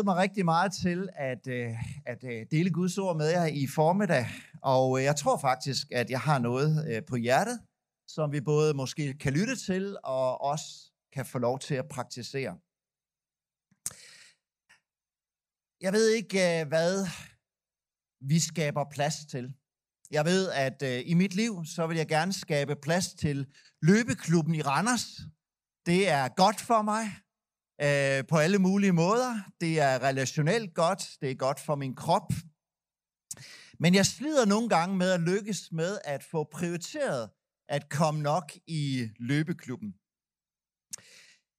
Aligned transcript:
Jeg 0.00 0.04
glædet 0.04 0.16
mig 0.16 0.22
rigtig 0.22 0.44
meget 0.44 0.72
til 0.72 1.08
at, 1.14 1.46
øh, 1.46 1.74
at 2.06 2.24
øh, 2.24 2.46
dele 2.50 2.70
Guds 2.70 2.98
ord 2.98 3.16
med 3.16 3.28
jer 3.30 3.46
i 3.46 3.66
formiddag, 3.66 4.26
og 4.62 4.98
øh, 4.98 5.04
jeg 5.04 5.16
tror 5.16 5.38
faktisk, 5.38 5.86
at 5.92 6.10
jeg 6.10 6.20
har 6.20 6.38
noget 6.38 7.04
på 7.06 7.16
hjertet, 7.16 7.60
som 8.08 8.32
vi 8.32 8.40
både 8.40 8.74
måske 8.74 9.18
kan 9.18 9.32
lytte 9.32 9.56
til, 9.56 9.96
og 10.04 10.40
også 10.40 10.92
kan 11.12 11.26
få 11.26 11.38
lov 11.38 11.58
til 11.58 11.74
at 11.74 11.88
praktisere. 11.88 12.52
Jeg 15.80 15.92
ved 15.92 16.08
ikke, 16.10 16.64
hvad 16.64 17.06
vi 18.20 18.38
skaber 18.38 18.84
plads 18.90 19.14
til. 19.30 19.54
Jeg 20.10 20.24
ved, 20.24 20.50
at 20.50 20.82
i 21.06 21.14
mit 21.14 21.34
liv, 21.34 21.64
så 21.64 21.86
vil 21.86 21.96
jeg 21.96 22.08
gerne 22.08 22.32
skabe 22.32 22.76
plads 22.76 23.14
til 23.14 23.46
løbeklubben 23.82 24.54
i 24.54 24.62
Randers. 24.62 25.06
Det 25.86 26.08
er 26.08 26.28
godt 26.28 26.60
for 26.60 26.82
mig 26.82 27.04
øh, 27.82 28.26
på 28.26 28.36
alle 28.36 28.58
mulige 28.58 28.92
måder. 28.92 29.40
Det 29.60 29.80
er 29.80 30.02
relationelt 30.02 30.74
godt, 30.74 31.16
det 31.20 31.30
er 31.30 31.34
godt 31.34 31.60
for 31.60 31.74
min 31.74 31.94
krop. 31.94 32.32
Men 33.78 33.94
jeg 33.94 34.06
slider 34.06 34.46
nogle 34.46 34.68
gange 34.68 34.96
med 34.96 35.10
at 35.10 35.20
lykkes 35.20 35.72
med 35.72 35.98
at 36.04 36.24
få 36.24 36.44
prioriteret 36.52 37.30
at 37.68 37.88
komme 37.90 38.22
nok 38.22 38.52
i 38.66 39.08
løbeklubben. 39.18 39.94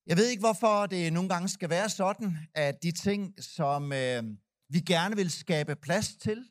Jeg 0.08 0.18
ved 0.18 0.28
ikke, 0.28 0.40
hvorfor 0.40 0.86
det 0.86 1.14
nogle 1.14 1.30
gange 1.30 1.50
skal 1.50 1.70
være 1.70 1.90
sådan, 1.90 2.38
at 2.56 2.84
de 2.84 2.92
ting, 2.92 3.44
som 3.44 3.94
øh, 3.94 4.24
vi 4.70 4.80
gerne 4.80 5.16
vil 5.16 5.32
skabe 5.32 5.76
plads 5.76 6.16
til, 6.16 6.46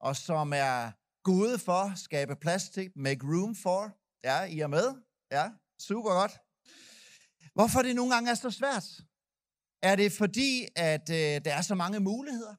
og 0.00 0.16
som 0.16 0.52
er 0.52 0.90
gode 1.24 1.58
for, 1.58 1.92
skabe 1.96 2.36
plads 2.36 2.68
til, 2.68 2.90
make 2.96 3.26
room 3.26 3.54
for, 3.54 3.96
ja, 4.24 4.44
I 4.44 4.60
er 4.60 4.66
med? 4.66 4.94
Ja, 5.32 5.50
super 5.78 6.10
godt. 6.10 6.45
Hvorfor 7.56 7.82
det 7.82 7.96
nogle 7.96 8.14
gange 8.14 8.30
er 8.30 8.34
så 8.34 8.50
svært? 8.50 8.86
Er 9.82 9.96
det 9.96 10.12
fordi, 10.12 10.68
at 10.76 11.10
øh, 11.10 11.44
der 11.44 11.54
er 11.58 11.62
så 11.62 11.74
mange 11.74 12.00
muligheder? 12.00 12.54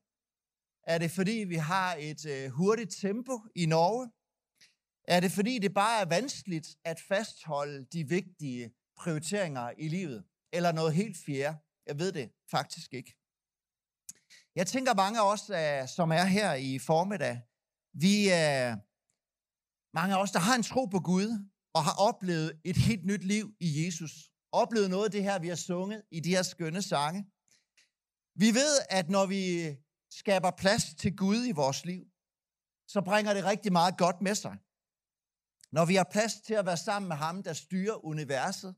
Er 0.93 0.97
det 0.97 1.11
fordi, 1.11 1.31
vi 1.31 1.55
har 1.55 1.95
et 1.99 2.25
øh, 2.25 2.49
hurtigt 2.49 2.95
tempo 3.01 3.41
i 3.55 3.65
Norge? 3.65 4.11
Er 5.07 5.19
det 5.19 5.31
fordi, 5.31 5.59
det 5.59 5.73
bare 5.73 6.01
er 6.01 6.05
vanskeligt 6.05 6.67
at 6.85 6.99
fastholde 7.07 7.85
de 7.93 8.09
vigtige 8.09 8.73
prioriteringer 8.97 9.71
i 9.77 9.87
livet? 9.87 10.23
Eller 10.53 10.71
noget 10.71 10.93
helt 10.93 11.17
fjerde? 11.25 11.57
Jeg 11.87 11.99
ved 11.99 12.11
det 12.11 12.31
faktisk 12.51 12.93
ikke. 12.93 13.15
Jeg 14.55 14.67
tænker 14.67 14.93
mange 14.93 15.19
af 15.19 15.31
os, 15.33 15.49
øh, 15.49 15.87
som 15.95 16.11
er 16.11 16.23
her 16.23 16.53
i 16.53 16.79
formiddag, 16.79 17.41
vi 17.93 18.29
er 18.29 18.75
mange 19.97 20.15
af 20.15 20.21
os, 20.21 20.31
der 20.31 20.39
har 20.39 20.55
en 20.55 20.63
tro 20.63 20.85
på 20.85 20.99
Gud 20.99 21.29
og 21.73 21.83
har 21.83 21.95
oplevet 22.09 22.61
et 22.65 22.77
helt 22.77 23.05
nyt 23.05 23.23
liv 23.23 23.55
i 23.59 23.85
Jesus 23.85 24.13
oplevet 24.51 24.89
noget 24.89 25.05
af 25.05 25.11
det 25.11 25.23
her, 25.23 25.39
vi 25.39 25.47
har 25.47 25.55
sunget 25.55 26.03
i 26.11 26.19
de 26.19 26.29
her 26.29 26.43
skønne 26.43 26.81
sange. 26.81 27.25
Vi 28.35 28.53
ved, 28.53 28.79
at 28.89 29.09
når 29.09 29.25
vi 29.25 29.75
skaber 30.11 30.51
plads 30.51 30.83
til 30.95 31.15
Gud 31.15 31.45
i 31.45 31.51
vores 31.51 31.85
liv, 31.85 32.05
så 32.87 33.01
bringer 33.01 33.33
det 33.33 33.45
rigtig 33.45 33.71
meget 33.71 33.97
godt 33.97 34.21
med 34.21 34.35
sig. 34.35 34.57
Når 35.71 35.85
vi 35.85 35.95
har 35.95 36.07
plads 36.11 36.33
til 36.41 36.53
at 36.53 36.65
være 36.65 36.77
sammen 36.77 37.07
med 37.07 37.15
ham, 37.15 37.43
der 37.43 37.53
styrer 37.53 38.05
universet, 38.05 38.75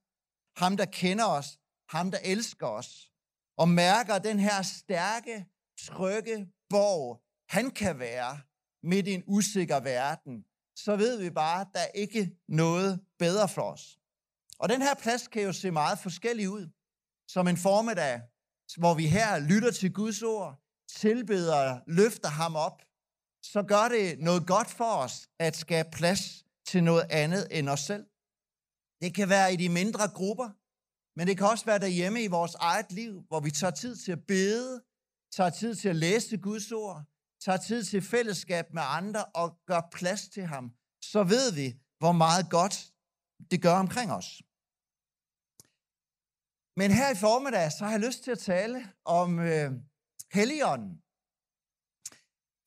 ham, 0.57 0.77
der 0.77 0.85
kender 0.85 1.25
os, 1.25 1.59
ham, 1.89 2.11
der 2.11 2.17
elsker 2.23 2.67
os, 2.67 3.11
og 3.57 3.69
mærker 3.69 4.19
den 4.19 4.39
her 4.39 4.61
stærke, 4.61 5.45
trygge 5.79 6.51
borg, 6.69 7.23
han 7.49 7.71
kan 7.71 7.99
være 7.99 8.41
midt 8.83 9.07
i 9.07 9.13
en 9.13 9.23
usikker 9.27 9.79
verden, 9.79 10.45
så 10.75 10.95
ved 10.95 11.21
vi 11.21 11.29
bare, 11.29 11.61
at 11.61 11.67
der 11.73 11.79
er 11.79 11.91
ikke 11.93 12.37
noget 12.47 13.05
bedre 13.19 13.49
for 13.49 13.61
os. 13.61 13.98
Og 14.59 14.69
den 14.69 14.81
her 14.81 14.93
plads 14.93 15.27
kan 15.27 15.41
jo 15.41 15.53
se 15.53 15.71
meget 15.71 15.99
forskellig 15.99 16.49
ud. 16.49 16.69
Som 17.27 17.47
en 17.47 17.57
formiddag, 17.57 18.21
hvor 18.77 18.93
vi 18.93 19.07
her 19.07 19.39
lytter 19.39 19.71
til 19.71 19.93
Guds 19.93 20.21
ord, 20.21 20.61
tilbeder, 20.89 21.79
løfter 21.87 22.29
ham 22.29 22.55
op, 22.55 22.81
så 23.43 23.63
gør 23.63 23.87
det 23.87 24.19
noget 24.19 24.47
godt 24.47 24.69
for 24.69 24.91
os 25.05 25.27
at 25.39 25.57
skabe 25.57 25.89
plads 25.91 26.45
til 26.65 26.83
noget 26.83 27.05
andet 27.09 27.47
end 27.51 27.69
os 27.69 27.79
selv. 27.79 28.05
Det 29.01 29.15
kan 29.15 29.29
være 29.29 29.53
i 29.53 29.55
de 29.55 29.69
mindre 29.69 30.07
grupper, 30.07 30.49
men 31.17 31.27
det 31.27 31.37
kan 31.37 31.47
også 31.47 31.65
være 31.65 31.79
derhjemme 31.79 32.23
i 32.23 32.27
vores 32.27 32.55
eget 32.55 32.91
liv, 32.91 33.23
hvor 33.27 33.39
vi 33.39 33.51
tager 33.51 33.71
tid 33.71 33.95
til 33.95 34.11
at 34.11 34.25
bede, 34.27 34.83
tager 35.31 35.49
tid 35.49 35.75
til 35.75 35.89
at 35.89 35.95
læse 35.95 36.37
Guds 36.37 36.71
ord, 36.71 37.03
tager 37.41 37.57
tid 37.57 37.83
til 37.83 38.01
fællesskab 38.01 38.73
med 38.73 38.83
andre 38.85 39.25
og 39.25 39.57
gør 39.65 39.81
plads 39.91 40.29
til 40.29 40.45
ham. 40.45 40.71
Så 41.01 41.23
ved 41.23 41.53
vi, 41.53 41.67
hvor 41.99 42.11
meget 42.11 42.49
godt 42.49 42.93
det 43.51 43.61
gør 43.61 43.73
omkring 43.73 44.11
os. 44.11 44.41
Men 46.79 46.91
her 46.91 47.09
i 47.11 47.15
formiddag, 47.15 47.71
så 47.71 47.85
har 47.85 47.91
jeg 47.91 47.99
lyst 47.99 48.23
til 48.23 48.31
at 48.31 48.39
tale 48.39 48.91
om 49.05 49.39
øh, 49.39 49.71
Helligånden. 50.33 50.93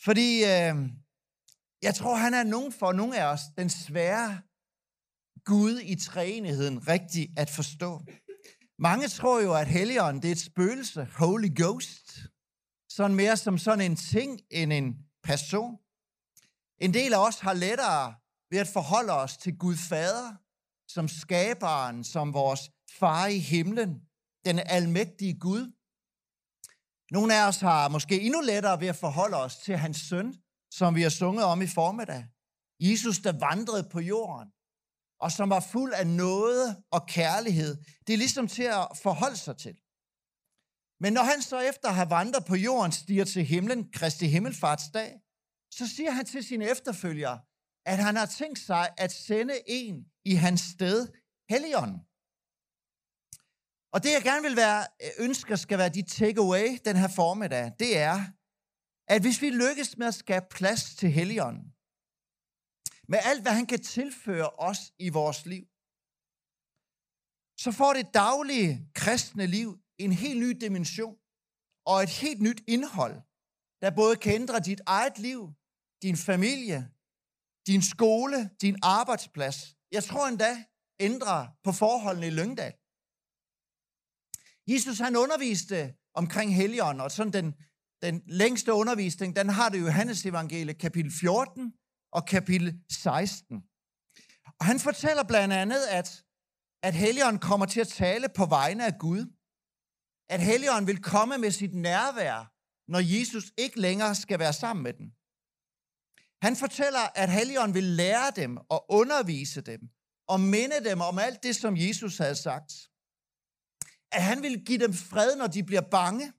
Fordi 0.04 0.30
øh, 0.52 0.74
jeg 1.82 1.94
tror, 1.94 2.14
han 2.16 2.34
er 2.34 2.42
nogen 2.42 2.72
for 2.72 2.92
nogle 2.92 3.18
af 3.20 3.26
os 3.32 3.40
den 3.56 3.70
svære 3.70 4.40
Gud 5.44 5.80
i 5.82 5.94
træenigheden 5.94 6.88
rigtig 6.88 7.28
at 7.36 7.50
forstå. 7.50 8.00
Mange 8.78 9.08
tror 9.08 9.40
jo, 9.40 9.54
at 9.54 9.68
Helligånden 9.68 10.22
det 10.22 10.28
er 10.28 10.32
et 10.32 10.48
spøgelse, 10.50 11.04
Holy 11.04 11.50
Ghost. 11.60 12.06
Sådan 12.88 13.16
mere 13.16 13.36
som 13.36 13.58
sådan 13.58 13.90
en 13.90 13.96
ting 13.96 14.40
end 14.50 14.72
en 14.72 14.96
person. 15.22 15.78
En 16.78 16.94
del 16.94 17.14
af 17.14 17.26
os 17.26 17.38
har 17.40 17.52
lettere 17.52 18.14
ved 18.50 18.58
at 18.58 18.68
forholde 18.68 19.12
os 19.12 19.36
til 19.36 19.58
Gud 19.58 19.76
Fader, 19.76 20.36
som 20.88 21.08
skaberen, 21.08 22.04
som 22.04 22.34
vores 22.34 22.70
far 22.98 23.26
i 23.26 23.38
himlen, 23.38 24.00
den 24.44 24.58
almægtige 24.58 25.38
Gud. 25.38 25.72
Nogle 27.10 27.34
af 27.38 27.48
os 27.48 27.60
har 27.60 27.88
måske 27.88 28.20
endnu 28.20 28.40
lettere 28.40 28.80
ved 28.80 28.88
at 28.88 28.96
forholde 28.96 29.36
os 29.36 29.56
til 29.56 29.76
hans 29.76 29.96
søn, 29.96 30.34
som 30.70 30.94
vi 30.94 31.02
har 31.02 31.10
sunget 31.10 31.44
om 31.44 31.62
i 31.62 31.66
formiddag. 31.66 32.26
Jesus, 32.80 33.18
der 33.18 33.32
vandrede 33.48 33.88
på 33.92 34.00
jorden, 34.00 34.48
og 35.20 35.32
som 35.32 35.50
var 35.50 35.60
fuld 35.60 35.92
af 35.92 36.06
noget 36.06 36.82
og 36.90 37.06
kærlighed. 37.06 37.76
Det 38.06 38.12
er 38.12 38.18
ligesom 38.18 38.48
til 38.48 38.62
at 38.62 38.88
forholde 39.02 39.36
sig 39.36 39.56
til. 39.56 39.76
Men 41.00 41.12
når 41.12 41.22
han 41.22 41.42
så 41.42 41.58
efter 41.60 41.88
at 41.88 41.94
have 41.94 42.10
vandret 42.10 42.44
på 42.44 42.56
jorden 42.56 42.92
stiger 42.92 43.24
til 43.24 43.44
himlen, 43.44 43.92
Kristi 43.92 44.26
Himmelfartsdag, 44.26 45.20
så 45.70 45.84
siger 45.96 46.10
han 46.10 46.26
til 46.26 46.44
sine 46.44 46.70
efterfølgere, 46.70 47.40
at 47.86 47.98
han 47.98 48.16
har 48.16 48.26
tænkt 48.26 48.58
sig 48.58 48.88
at 48.98 49.12
sende 49.12 49.54
en 49.66 50.06
i 50.24 50.34
hans 50.34 50.60
sted, 50.60 51.08
Helligånden. 51.50 52.00
Og 53.92 54.02
det, 54.02 54.10
jeg 54.12 54.22
gerne 54.22 54.42
vil 54.42 54.56
være, 54.56 54.86
øh, 55.04 55.10
ønsker 55.18 55.56
skal 55.56 55.78
være 55.78 55.88
dit 55.88 56.06
takeaway 56.06 56.78
den 56.84 56.96
her 56.96 57.08
formiddag, 57.08 57.72
det 57.78 57.98
er, 57.98 58.18
at 59.08 59.22
hvis 59.22 59.42
vi 59.42 59.50
lykkes 59.50 59.98
med 59.98 60.06
at 60.06 60.14
skabe 60.14 60.46
plads 60.50 60.94
til 60.94 61.10
Helligånden, 61.10 61.64
med 63.08 63.18
alt, 63.22 63.42
hvad 63.42 63.52
han 63.52 63.66
kan 63.66 63.82
tilføre 63.82 64.50
os 64.50 64.92
i 64.98 65.08
vores 65.08 65.46
liv, 65.46 65.64
så 67.64 67.72
får 67.78 67.92
det 67.92 68.14
daglige 68.14 68.72
kristne 68.94 69.46
liv 69.46 69.78
en 69.98 70.12
helt 70.12 70.40
ny 70.40 70.50
dimension 70.64 71.16
og 71.86 72.02
et 72.02 72.08
helt 72.08 72.40
nyt 72.42 72.60
indhold, 72.68 73.16
der 73.82 73.90
både 74.00 74.16
kan 74.16 74.34
ændre 74.34 74.60
dit 74.60 74.80
eget 74.86 75.18
liv, 75.18 75.40
din 76.02 76.16
familie, 76.16 76.90
din 77.66 77.82
skole, 77.82 78.50
din 78.60 78.76
arbejdsplads. 78.82 79.76
Jeg 79.92 80.04
tror 80.04 80.26
endda 80.26 80.64
ændre 81.00 81.52
på 81.64 81.72
forholdene 81.72 82.26
i 82.26 82.30
Lyngdal. 82.30 82.74
Jesus 84.66 84.98
han 84.98 85.16
underviste 85.16 85.94
omkring 86.14 86.56
Helligånden, 86.56 87.00
og 87.00 87.10
sådan 87.10 87.32
den, 87.32 87.54
den 88.02 88.22
længste 88.26 88.72
undervisning, 88.72 89.36
den 89.36 89.48
har 89.48 89.68
det 89.68 89.80
jo 89.80 89.84
Johannes 89.84 90.26
evangelie, 90.26 90.74
kapitel 90.74 91.12
14 91.20 91.72
og 92.12 92.26
kapitel 92.26 92.80
16. 92.90 93.62
Og 94.60 94.66
han 94.66 94.80
fortæller 94.80 95.24
blandt 95.24 95.54
andet, 95.54 95.82
at, 95.90 96.24
at 96.82 96.94
Helligånden 96.94 97.40
kommer 97.40 97.66
til 97.66 97.80
at 97.80 97.88
tale 97.88 98.28
på 98.28 98.46
vegne 98.46 98.86
af 98.86 98.98
Gud. 98.98 99.38
At 100.28 100.40
Helligånden 100.40 100.86
vil 100.86 101.02
komme 101.02 101.38
med 101.38 101.50
sit 101.50 101.74
nærvær, 101.74 102.52
når 102.90 103.18
Jesus 103.18 103.52
ikke 103.58 103.80
længere 103.80 104.14
skal 104.14 104.38
være 104.38 104.52
sammen 104.52 104.82
med 104.82 104.92
den. 104.92 105.12
Han 106.42 106.56
fortæller, 106.56 107.04
at 107.14 107.32
Helligånden 107.32 107.74
vil 107.74 107.84
lære 107.84 108.30
dem 108.36 108.56
og 108.56 108.86
undervise 108.88 109.60
dem 109.60 109.80
og 110.28 110.40
minde 110.40 110.84
dem 110.84 111.00
om 111.00 111.18
alt 111.18 111.42
det, 111.42 111.56
som 111.56 111.76
Jesus 111.76 112.18
havde 112.18 112.34
sagt. 112.34 112.72
At 114.12 114.22
han 114.22 114.42
ville 114.42 114.60
give 114.64 114.78
dem 114.78 114.92
fred, 114.92 115.36
når 115.36 115.46
de 115.46 115.62
bliver 115.64 115.86
bange. 115.90 116.32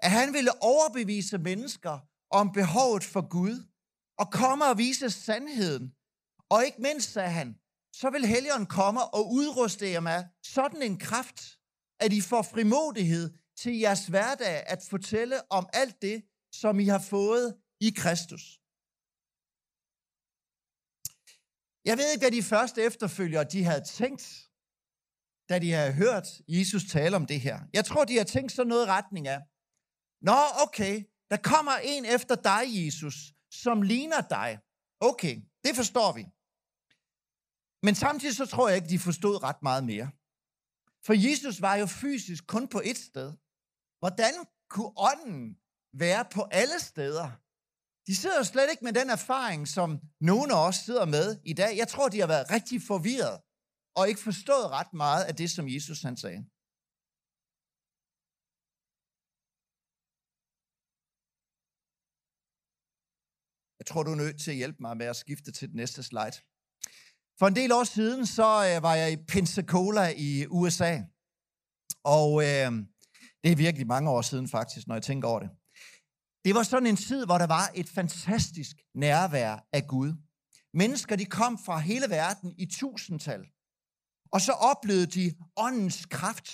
At 0.00 0.10
han 0.10 0.32
ville 0.32 0.62
overbevise 0.62 1.38
mennesker 1.38 1.98
om 2.30 2.52
behovet 2.52 3.04
for 3.04 3.28
Gud. 3.28 3.64
Og 4.18 4.32
komme 4.32 4.64
og 4.64 4.78
vise 4.78 5.10
sandheden. 5.10 5.94
Og 6.50 6.64
ikke 6.64 6.82
mindst, 6.82 7.12
sagde 7.12 7.30
han, 7.30 7.58
så 7.92 8.10
vil 8.10 8.26
Helligånden 8.26 8.66
komme 8.66 9.04
og 9.04 9.32
udruste 9.32 9.90
jer 9.90 10.00
med 10.00 10.24
sådan 10.42 10.82
en 10.82 10.98
kraft, 10.98 11.40
at 12.00 12.12
I 12.12 12.20
får 12.20 12.42
frimodighed 12.42 13.38
til 13.56 13.78
jeres 13.78 14.06
hverdag 14.06 14.66
at 14.66 14.82
fortælle 14.90 15.52
om 15.52 15.68
alt 15.72 16.02
det, 16.02 16.22
som 16.52 16.80
I 16.80 16.84
har 16.84 16.98
fået 16.98 17.56
i 17.80 17.90
Kristus. 17.90 18.60
Jeg 21.84 21.98
ved 21.98 22.12
ikke, 22.12 22.22
hvad 22.22 22.30
de 22.30 22.42
første 22.42 22.82
efterfølgere 22.82 23.44
de 23.44 23.64
havde 23.64 23.84
tænkt, 23.84 24.47
da 25.48 25.58
de 25.58 25.72
har 25.72 25.90
hørt 25.90 26.26
Jesus 26.48 26.84
tale 26.84 27.16
om 27.16 27.26
det 27.26 27.40
her. 27.40 27.60
Jeg 27.72 27.84
tror, 27.84 28.04
de 28.04 28.16
har 28.16 28.24
tænkt 28.24 28.52
sådan 28.52 28.68
noget 28.68 28.88
retning 28.88 29.28
af. 29.28 29.40
Nå, 30.22 30.38
okay, 30.64 31.04
der 31.30 31.36
kommer 31.36 31.72
en 31.82 32.04
efter 32.04 32.34
dig, 32.34 32.62
Jesus, 32.84 33.14
som 33.50 33.82
ligner 33.82 34.20
dig. 34.20 34.58
Okay, 35.00 35.36
det 35.64 35.76
forstår 35.76 36.12
vi. 36.12 36.24
Men 37.82 37.94
samtidig 37.94 38.36
så 38.36 38.46
tror 38.46 38.68
jeg 38.68 38.76
ikke, 38.76 38.88
de 38.88 38.98
forstod 38.98 39.42
ret 39.42 39.62
meget 39.62 39.84
mere. 39.84 40.10
For 41.06 41.14
Jesus 41.28 41.60
var 41.60 41.74
jo 41.76 41.86
fysisk 41.86 42.46
kun 42.46 42.68
på 42.68 42.78
ét 42.78 43.06
sted. 43.10 43.32
Hvordan 43.98 44.34
kunne 44.70 44.92
ånden 44.96 45.58
være 45.92 46.24
på 46.24 46.42
alle 46.50 46.78
steder? 46.80 47.30
De 48.06 48.16
sidder 48.16 48.42
slet 48.42 48.70
ikke 48.70 48.84
med 48.84 48.92
den 48.92 49.10
erfaring, 49.10 49.68
som 49.68 50.00
nogen 50.20 50.50
af 50.50 50.66
os 50.68 50.76
sidder 50.76 51.04
med 51.04 51.40
i 51.44 51.52
dag. 51.52 51.76
Jeg 51.76 51.88
tror, 51.88 52.08
de 52.08 52.20
har 52.20 52.26
været 52.26 52.50
rigtig 52.50 52.82
forvirret 52.82 53.40
og 53.98 54.08
ikke 54.08 54.20
forstået 54.20 54.70
ret 54.70 54.92
meget 54.92 55.24
af 55.24 55.34
det, 55.36 55.50
som 55.50 55.68
Jesus 55.68 56.02
han 56.02 56.16
sagde. 56.16 56.40
Jeg 63.78 63.86
tror, 63.86 64.02
du 64.02 64.10
er 64.10 64.22
nødt 64.24 64.40
til 64.40 64.50
at 64.50 64.56
hjælpe 64.56 64.78
mig 64.80 64.96
med 64.96 65.06
at 65.06 65.16
skifte 65.16 65.52
til 65.52 65.68
den 65.68 65.76
næste 65.76 66.02
slide. 66.02 66.36
For 67.38 67.46
en 67.46 67.56
del 67.56 67.72
år 67.72 67.84
siden, 67.84 68.26
så 68.26 68.48
øh, 68.68 68.82
var 68.82 68.94
jeg 68.94 69.12
i 69.12 69.16
Pensacola 69.16 70.14
i 70.16 70.46
USA. 70.46 70.92
Og 72.04 72.30
øh, 72.42 72.72
det 73.42 73.52
er 73.52 73.56
virkelig 73.56 73.86
mange 73.86 74.10
år 74.10 74.22
siden 74.22 74.48
faktisk, 74.48 74.86
når 74.86 74.94
jeg 74.94 75.02
tænker 75.02 75.28
over 75.28 75.40
det. 75.40 75.50
Det 76.44 76.54
var 76.54 76.62
sådan 76.62 76.86
en 76.86 76.96
tid, 76.96 77.26
hvor 77.26 77.38
der 77.38 77.46
var 77.46 77.70
et 77.74 77.88
fantastisk 77.88 78.76
nærvær 78.94 79.66
af 79.72 79.86
Gud. 79.86 80.12
Mennesker, 80.74 81.16
de 81.16 81.24
kom 81.24 81.58
fra 81.66 81.78
hele 81.78 82.06
verden 82.08 82.54
i 82.58 82.66
tusindtal. 82.66 83.46
Og 84.32 84.40
så 84.40 84.52
oplevede 84.52 85.06
de 85.06 85.34
åndens 85.56 86.06
kraft. 86.06 86.48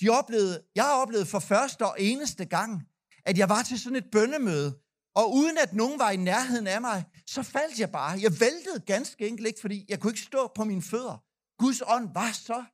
De 0.00 0.08
oplevede, 0.08 0.62
jeg 0.74 0.86
oplevede 1.02 1.26
for 1.26 1.38
første 1.38 1.86
og 1.86 1.96
eneste 1.98 2.44
gang, 2.44 2.88
at 3.24 3.38
jeg 3.38 3.48
var 3.48 3.62
til 3.62 3.80
sådan 3.80 3.96
et 3.96 4.10
bønnemøde, 4.12 4.78
og 5.14 5.34
uden 5.34 5.58
at 5.58 5.72
nogen 5.72 5.98
var 5.98 6.10
i 6.10 6.16
nærheden 6.16 6.66
af 6.66 6.80
mig, 6.80 7.04
så 7.26 7.42
faldt 7.42 7.80
jeg 7.80 7.90
bare. 7.92 8.18
Jeg 8.20 8.40
væltede 8.40 8.80
ganske 8.86 9.28
enkelt 9.28 9.46
ikke, 9.46 9.60
fordi 9.60 9.86
jeg 9.88 10.00
kunne 10.00 10.10
ikke 10.10 10.20
stå 10.20 10.52
på 10.54 10.64
mine 10.64 10.82
fødder. 10.82 11.24
Guds 11.62 11.82
ånd 11.86 12.14
var 12.14 12.32
så 12.32 12.64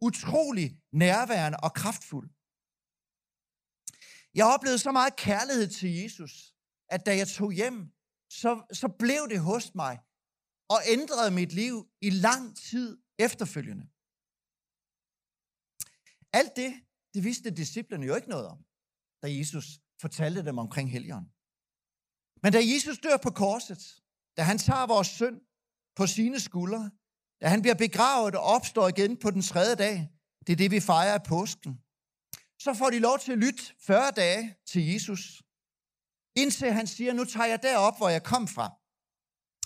utrolig 0.00 0.76
nærværende 0.92 1.58
og 1.62 1.72
kraftfuld. 1.74 2.28
Jeg 4.34 4.46
oplevede 4.54 4.78
så 4.78 4.92
meget 4.92 5.16
kærlighed 5.16 5.68
til 5.68 5.90
Jesus, 5.94 6.54
at 6.88 7.06
da 7.06 7.16
jeg 7.16 7.28
tog 7.28 7.52
hjem, 7.52 7.78
så, 8.30 8.50
så 8.72 8.88
blev 8.98 9.28
det 9.28 9.40
hos 9.40 9.74
mig 9.74 9.98
og 10.68 10.80
ændrede 10.86 11.30
mit 11.30 11.52
liv 11.52 11.88
i 12.00 12.10
lang 12.10 12.56
tid 12.56 12.98
efterfølgende. 13.18 13.84
Alt 16.32 16.56
det, 16.56 16.72
det 17.14 17.24
vidste 17.24 17.50
disciplerne 17.50 18.06
jo 18.06 18.14
ikke 18.14 18.28
noget 18.28 18.46
om, 18.46 18.58
da 19.22 19.26
Jesus 19.38 19.66
fortalte 20.00 20.44
dem 20.44 20.58
omkring 20.58 20.90
helgen. 20.90 21.24
Men 22.42 22.52
da 22.52 22.60
Jesus 22.72 22.98
dør 22.98 23.16
på 23.16 23.30
korset, 23.30 23.82
da 24.36 24.42
han 24.42 24.58
tager 24.58 24.86
vores 24.86 25.08
synd 25.08 25.40
på 25.96 26.06
sine 26.06 26.40
skuldre, 26.40 26.90
da 27.40 27.46
han 27.48 27.62
bliver 27.62 27.74
begravet 27.74 28.34
og 28.34 28.42
opstår 28.42 28.88
igen 28.88 29.16
på 29.16 29.30
den 29.30 29.42
tredje 29.42 29.76
dag, 29.84 29.96
det 30.46 30.52
er 30.52 30.56
det, 30.56 30.70
vi 30.70 30.80
fejrer 30.80 31.14
af 31.14 31.22
påsken, 31.22 31.72
så 32.64 32.74
får 32.74 32.90
de 32.90 32.98
lov 32.98 33.18
til 33.18 33.32
at 33.32 33.38
lytte 33.38 33.62
40 33.78 34.10
dage 34.10 34.56
til 34.66 34.82
Jesus, 34.92 35.42
indtil 36.42 36.72
han 36.72 36.86
siger, 36.86 37.12
nu 37.12 37.24
tager 37.24 37.46
jeg 37.46 37.62
derop, 37.62 37.96
hvor 37.96 38.08
jeg 38.08 38.22
kom 38.32 38.48
fra. 38.48 38.66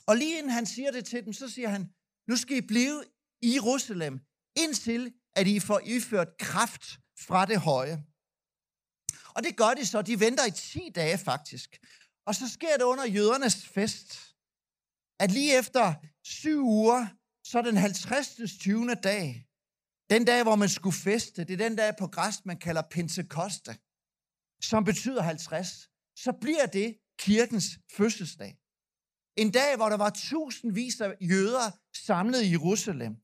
Og 0.09 0.17
lige 0.17 0.39
inden 0.39 0.53
han 0.53 0.67
siger 0.67 0.91
det 0.91 1.05
til 1.05 1.25
dem, 1.25 1.33
så 1.33 1.49
siger 1.49 1.69
han, 1.69 1.83
nu 2.29 2.37
skal 2.37 2.57
I 2.57 2.61
blive 2.61 3.05
i 3.43 3.55
Jerusalem, 3.55 4.21
indtil 4.57 5.13
at 5.37 5.47
I 5.47 5.61
får 5.61 5.81
iført 5.85 6.29
kraft 6.39 7.01
fra 7.19 7.47
det 7.47 7.61
høje. 7.61 8.05
Og 9.35 9.43
det 9.43 9.57
gør 9.57 9.75
de 9.75 9.87
så. 9.87 10.03
De 10.03 10.21
venter 10.21 10.47
i 10.47 10.51
10 10.51 10.91
dage 10.95 11.19
faktisk. 11.19 11.79
Og 12.27 12.35
så 12.35 12.49
sker 12.49 12.77
det 12.77 12.85
under 12.85 13.07
jødernes 13.07 13.67
fest, 13.67 14.35
at 15.21 15.31
lige 15.31 15.59
efter 15.59 15.95
syv 16.25 16.61
uger, 16.63 17.07
så 17.45 17.63
den 17.63 17.77
50. 17.77 18.37
20. 18.61 18.95
dag, 18.95 19.47
den 20.11 20.25
dag, 20.25 20.43
hvor 20.43 20.57
man 20.57 20.69
skulle 20.69 20.97
feste, 20.97 21.45
det 21.45 21.53
er 21.53 21.69
den 21.69 21.77
dag 21.77 21.97
på 21.99 22.07
græs, 22.07 22.45
man 22.45 22.59
kalder 22.59 22.83
Pentecoste, 22.83 23.79
som 24.63 24.85
betyder 24.85 25.23
50, 25.23 25.89
så 26.17 26.33
bliver 26.41 26.67
det 26.67 26.99
kirkens 27.19 27.79
fødselsdag. 27.97 28.59
En 29.37 29.51
dag, 29.51 29.77
hvor 29.77 29.89
der 29.89 29.97
var 29.97 30.11
tusindvis 30.11 31.01
af 31.01 31.17
jøder 31.21 31.71
samlet 32.05 32.43
i 32.43 32.51
Jerusalem. 32.51 33.17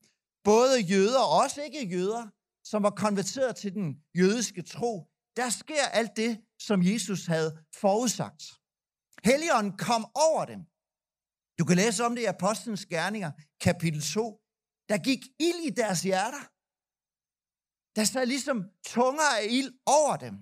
Både 0.43 0.81
jøder 0.81 1.19
og 1.19 1.29
også 1.43 1.61
ikke 1.61 1.87
jøder, 1.95 2.27
som 2.63 2.83
var 2.83 2.89
konverteret 2.89 3.55
til 3.55 3.73
den 3.73 4.03
jødiske 4.17 4.61
tro. 4.61 5.07
Der 5.35 5.49
sker 5.49 5.85
alt 5.93 6.15
det, 6.15 6.41
som 6.59 6.83
Jesus 6.83 7.25
havde 7.25 7.57
forudsagt. 7.75 8.43
Helligånden 9.23 9.77
kom 9.77 10.05
over 10.15 10.45
dem. 10.45 10.61
Du 11.59 11.65
kan 11.65 11.77
læse 11.77 12.05
om 12.05 12.15
det 12.15 12.21
i 12.21 12.25
Apostlenes 12.35 12.85
Gerninger, 12.85 13.31
kapitel 13.61 14.01
2. 14.01 14.39
Der 14.89 14.97
gik 14.97 15.19
ild 15.39 15.61
i 15.69 15.69
deres 15.69 16.01
hjerter. 16.01 16.43
Der 17.95 18.03
sad 18.03 18.25
ligesom 18.25 18.57
tunger 18.85 19.27
af 19.39 19.45
ild 19.49 19.71
over 19.85 20.15
dem. 20.17 20.35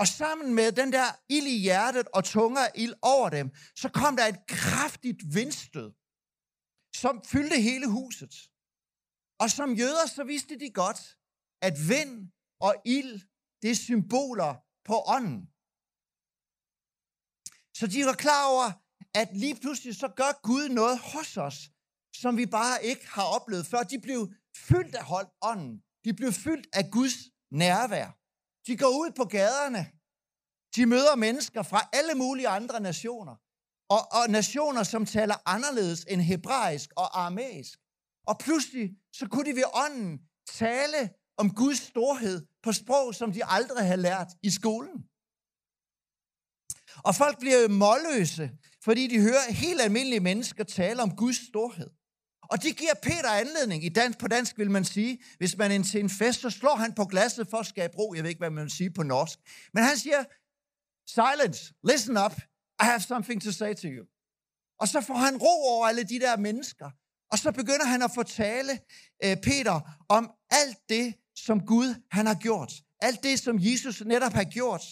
Og 0.00 0.06
sammen 0.06 0.54
med 0.54 0.72
den 0.72 0.92
der 0.92 1.08
ild 1.28 1.46
i 1.46 1.58
hjertet 1.58 2.08
og 2.14 2.24
tunger 2.24 2.60
af 2.60 2.70
ild 2.74 2.94
over 3.02 3.28
dem, 3.28 3.50
så 3.76 3.88
kom 3.88 4.16
der 4.16 4.26
et 4.26 4.40
kraftigt 4.48 5.20
vindstød, 5.34 5.92
som 6.96 7.24
fyldte 7.24 7.60
hele 7.60 7.86
huset. 7.86 8.34
Og 9.38 9.50
som 9.50 9.74
jøder, 9.74 10.06
så 10.06 10.24
vidste 10.24 10.58
de 10.58 10.70
godt, 10.70 11.00
at 11.62 11.74
vind 11.88 12.32
og 12.60 12.74
ild, 12.84 13.20
det 13.62 13.70
er 13.70 13.74
symboler 13.74 14.54
på 14.84 14.96
ånden. 15.16 15.40
Så 17.78 17.86
de 17.86 18.06
var 18.06 18.16
klar 18.26 18.44
over, 18.54 18.68
at 19.14 19.28
lige 19.36 19.56
pludselig 19.62 19.96
så 19.96 20.08
gør 20.08 20.40
Gud 20.42 20.68
noget 20.68 20.98
hos 20.98 21.36
os, 21.36 21.58
som 22.22 22.36
vi 22.36 22.46
bare 22.46 22.84
ikke 22.84 23.08
har 23.08 23.26
oplevet 23.36 23.66
før. 23.66 23.82
De 23.82 23.98
blev 24.00 24.20
fyldt 24.56 24.94
af 24.94 25.04
hold 25.04 25.28
ånden. 25.42 25.82
De 26.04 26.14
blev 26.14 26.32
fyldt 26.32 26.66
af 26.72 26.84
Guds 26.92 27.16
nærvær. 27.50 28.08
De 28.66 28.76
går 28.76 28.92
ud 29.02 29.10
på 29.16 29.24
gaderne. 29.24 29.82
De 30.76 30.86
møder 30.86 31.16
mennesker 31.16 31.62
fra 31.62 31.88
alle 31.92 32.14
mulige 32.14 32.48
andre 32.48 32.80
nationer. 32.80 33.36
Og, 33.90 34.12
og 34.12 34.30
nationer, 34.30 34.82
som 34.82 35.06
taler 35.06 35.34
anderledes 35.46 36.04
end 36.08 36.20
hebraisk 36.20 36.90
og 36.96 37.18
aramæisk. 37.20 37.78
Og 38.26 38.38
pludselig, 38.38 38.90
så 39.12 39.28
kunne 39.28 39.44
de 39.44 39.56
ved 39.56 39.64
ånden 39.74 40.20
tale 40.48 41.10
om 41.36 41.54
Guds 41.54 41.78
storhed 41.78 42.46
på 42.62 42.72
sprog, 42.72 43.14
som 43.14 43.32
de 43.32 43.44
aldrig 43.44 43.86
havde 43.86 44.02
lært 44.02 44.28
i 44.42 44.50
skolen. 44.50 45.04
Og 46.96 47.14
folk 47.14 47.38
bliver 47.38 47.60
jo 47.62 47.68
målløse, 47.68 48.50
fordi 48.84 49.06
de 49.06 49.20
hører 49.20 49.52
helt 49.52 49.80
almindelige 49.80 50.20
mennesker 50.20 50.64
tale 50.64 51.02
om 51.02 51.16
Guds 51.16 51.48
storhed. 51.48 51.90
Og 52.42 52.62
det 52.62 52.76
giver 52.76 52.94
Peter 53.02 53.30
anledning. 53.30 53.84
I 53.84 53.88
dansk, 53.88 54.18
på 54.18 54.28
dansk 54.28 54.58
vil 54.58 54.70
man 54.70 54.84
sige, 54.84 55.22
hvis 55.38 55.56
man 55.56 55.72
er 55.72 55.82
til 55.82 56.00
en 56.00 56.10
fest, 56.10 56.40
så 56.40 56.50
slår 56.50 56.76
han 56.76 56.94
på 56.94 57.04
glasset 57.04 57.48
for 57.50 57.58
at 57.58 57.66
skabe 57.66 57.96
ro. 57.98 58.14
Jeg 58.14 58.22
ved 58.22 58.30
ikke, 58.30 58.38
hvad 58.38 58.50
man 58.50 58.62
vil 58.62 58.70
sige 58.70 58.90
på 58.90 59.02
norsk. 59.02 59.38
Men 59.74 59.84
han 59.84 59.96
siger, 59.98 60.24
silence, 61.06 61.74
listen 61.84 62.16
up, 62.16 62.32
i 62.82 62.84
have 62.84 63.00
something 63.00 63.42
to 63.42 63.52
say 63.52 63.74
to 63.74 63.88
you. 63.88 64.06
Og 64.80 64.88
så 64.88 65.00
får 65.00 65.14
han 65.14 65.36
ro 65.36 65.74
over 65.74 65.86
alle 65.86 66.04
de 66.04 66.20
der 66.20 66.36
mennesker. 66.36 66.90
Og 67.32 67.38
så 67.38 67.52
begynder 67.52 67.86
han 67.86 68.02
at 68.02 68.10
fortale 68.14 68.72
øh, 69.24 69.36
Peter 69.36 69.80
om 70.08 70.30
alt 70.50 70.78
det, 70.88 71.14
som 71.36 71.66
Gud 71.66 71.94
han 72.10 72.26
har 72.26 72.34
gjort. 72.34 72.72
Alt 73.00 73.22
det, 73.22 73.40
som 73.40 73.56
Jesus 73.60 74.04
netop 74.04 74.32
har 74.32 74.44
gjort. 74.44 74.82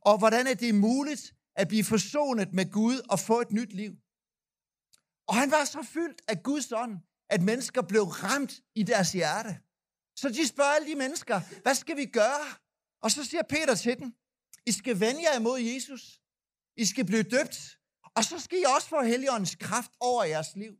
Og 0.00 0.18
hvordan 0.18 0.46
er 0.46 0.54
det 0.54 0.74
muligt 0.74 1.34
at 1.56 1.68
blive 1.68 1.84
forsonet 1.84 2.52
med 2.52 2.70
Gud 2.70 3.00
og 3.10 3.20
få 3.20 3.40
et 3.40 3.52
nyt 3.52 3.72
liv. 3.72 3.92
Og 5.26 5.34
han 5.34 5.50
var 5.50 5.64
så 5.64 5.82
fyldt 5.82 6.22
af 6.28 6.42
Guds 6.42 6.72
ånd, 6.72 6.98
at 7.30 7.42
mennesker 7.42 7.82
blev 7.82 8.02
ramt 8.02 8.52
i 8.74 8.82
deres 8.82 9.12
hjerte. 9.12 9.58
Så 10.16 10.28
de 10.28 10.48
spørger 10.48 10.70
alle 10.70 10.88
de 10.88 10.94
mennesker, 10.94 11.40
hvad 11.62 11.74
skal 11.74 11.96
vi 11.96 12.06
gøre? 12.06 12.46
Og 13.02 13.10
så 13.10 13.24
siger 13.24 13.42
Peter 13.42 13.74
til 13.74 13.98
dem, 13.98 14.14
I 14.66 14.72
skal 14.72 15.00
vende 15.00 15.22
jer 15.22 15.38
imod 15.38 15.58
Jesus. 15.60 16.20
I 16.76 16.84
skal 16.84 17.04
blive 17.06 17.22
døbt. 17.22 17.78
Og 18.16 18.24
så 18.24 18.38
skal 18.38 18.58
I 18.58 18.64
også 18.76 18.88
få 18.88 19.02
Helligåndens 19.02 19.54
kraft 19.54 19.90
over 20.00 20.24
jeres 20.24 20.56
liv. 20.56 20.74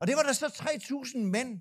Og 0.00 0.06
det 0.06 0.16
var 0.16 0.22
der 0.22 0.32
så 0.32 0.46
3.000 0.46 1.18
mænd. 1.18 1.60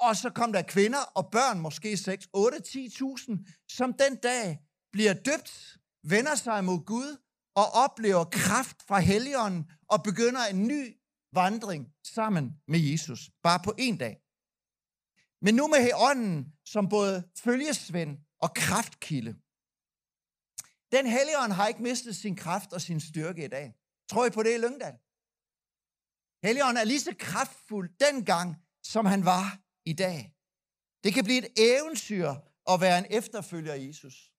Og 0.00 0.16
så 0.16 0.30
kom 0.30 0.52
der 0.52 0.62
kvinder 0.62 0.98
og 0.98 1.30
børn, 1.30 1.60
måske 1.60 1.96
6, 1.96 2.28
8, 2.32 2.58
10.000, 2.58 3.64
som 3.68 3.92
den 3.92 4.16
dag 4.16 4.58
bliver 4.92 5.12
døbt, 5.12 5.78
vender 6.02 6.34
sig 6.34 6.64
mod 6.64 6.84
Gud 6.84 7.16
og 7.54 7.66
oplever 7.84 8.24
kraft 8.24 8.82
fra 8.88 8.98
Helligånden 8.98 9.70
og 9.88 10.02
begynder 10.02 10.44
en 10.44 10.66
ny 10.66 10.96
vandring 11.32 11.88
sammen 12.14 12.52
med 12.68 12.80
Jesus. 12.80 13.30
Bare 13.42 13.60
på 13.64 13.74
en 13.78 13.96
dag. 13.98 14.16
Men 15.42 15.54
nu 15.54 15.66
med 15.66 15.90
ånden 15.94 16.52
som 16.64 16.88
både 16.88 17.28
følgesvend 17.38 18.18
og 18.40 18.54
kraftkilde. 18.54 19.36
Den 20.92 21.06
Helligånd 21.06 21.52
har 21.52 21.66
ikke 21.68 21.82
mistet 21.82 22.16
sin 22.16 22.36
kraft 22.36 22.72
og 22.72 22.80
sin 22.80 23.00
styrke 23.00 23.44
i 23.44 23.48
dag. 23.48 23.74
Tror 24.10 24.26
I 24.26 24.30
på 24.30 24.42
det 24.42 24.54
i 24.54 24.58
Lyngdal? 24.58 24.96
Helligånden 26.46 26.76
er 26.76 26.84
lige 26.84 27.00
så 27.00 27.14
kraftfuld 27.18 27.88
dengang, 28.06 28.56
som 28.82 29.06
han 29.06 29.24
var 29.24 29.46
i 29.84 29.92
dag. 29.92 30.34
Det 31.04 31.14
kan 31.14 31.24
blive 31.24 31.38
et 31.38 31.52
eventyr 31.56 32.28
at 32.72 32.80
være 32.80 32.98
en 32.98 33.06
efterfølger 33.10 33.72
af 33.72 33.78
Jesus. 33.88 34.32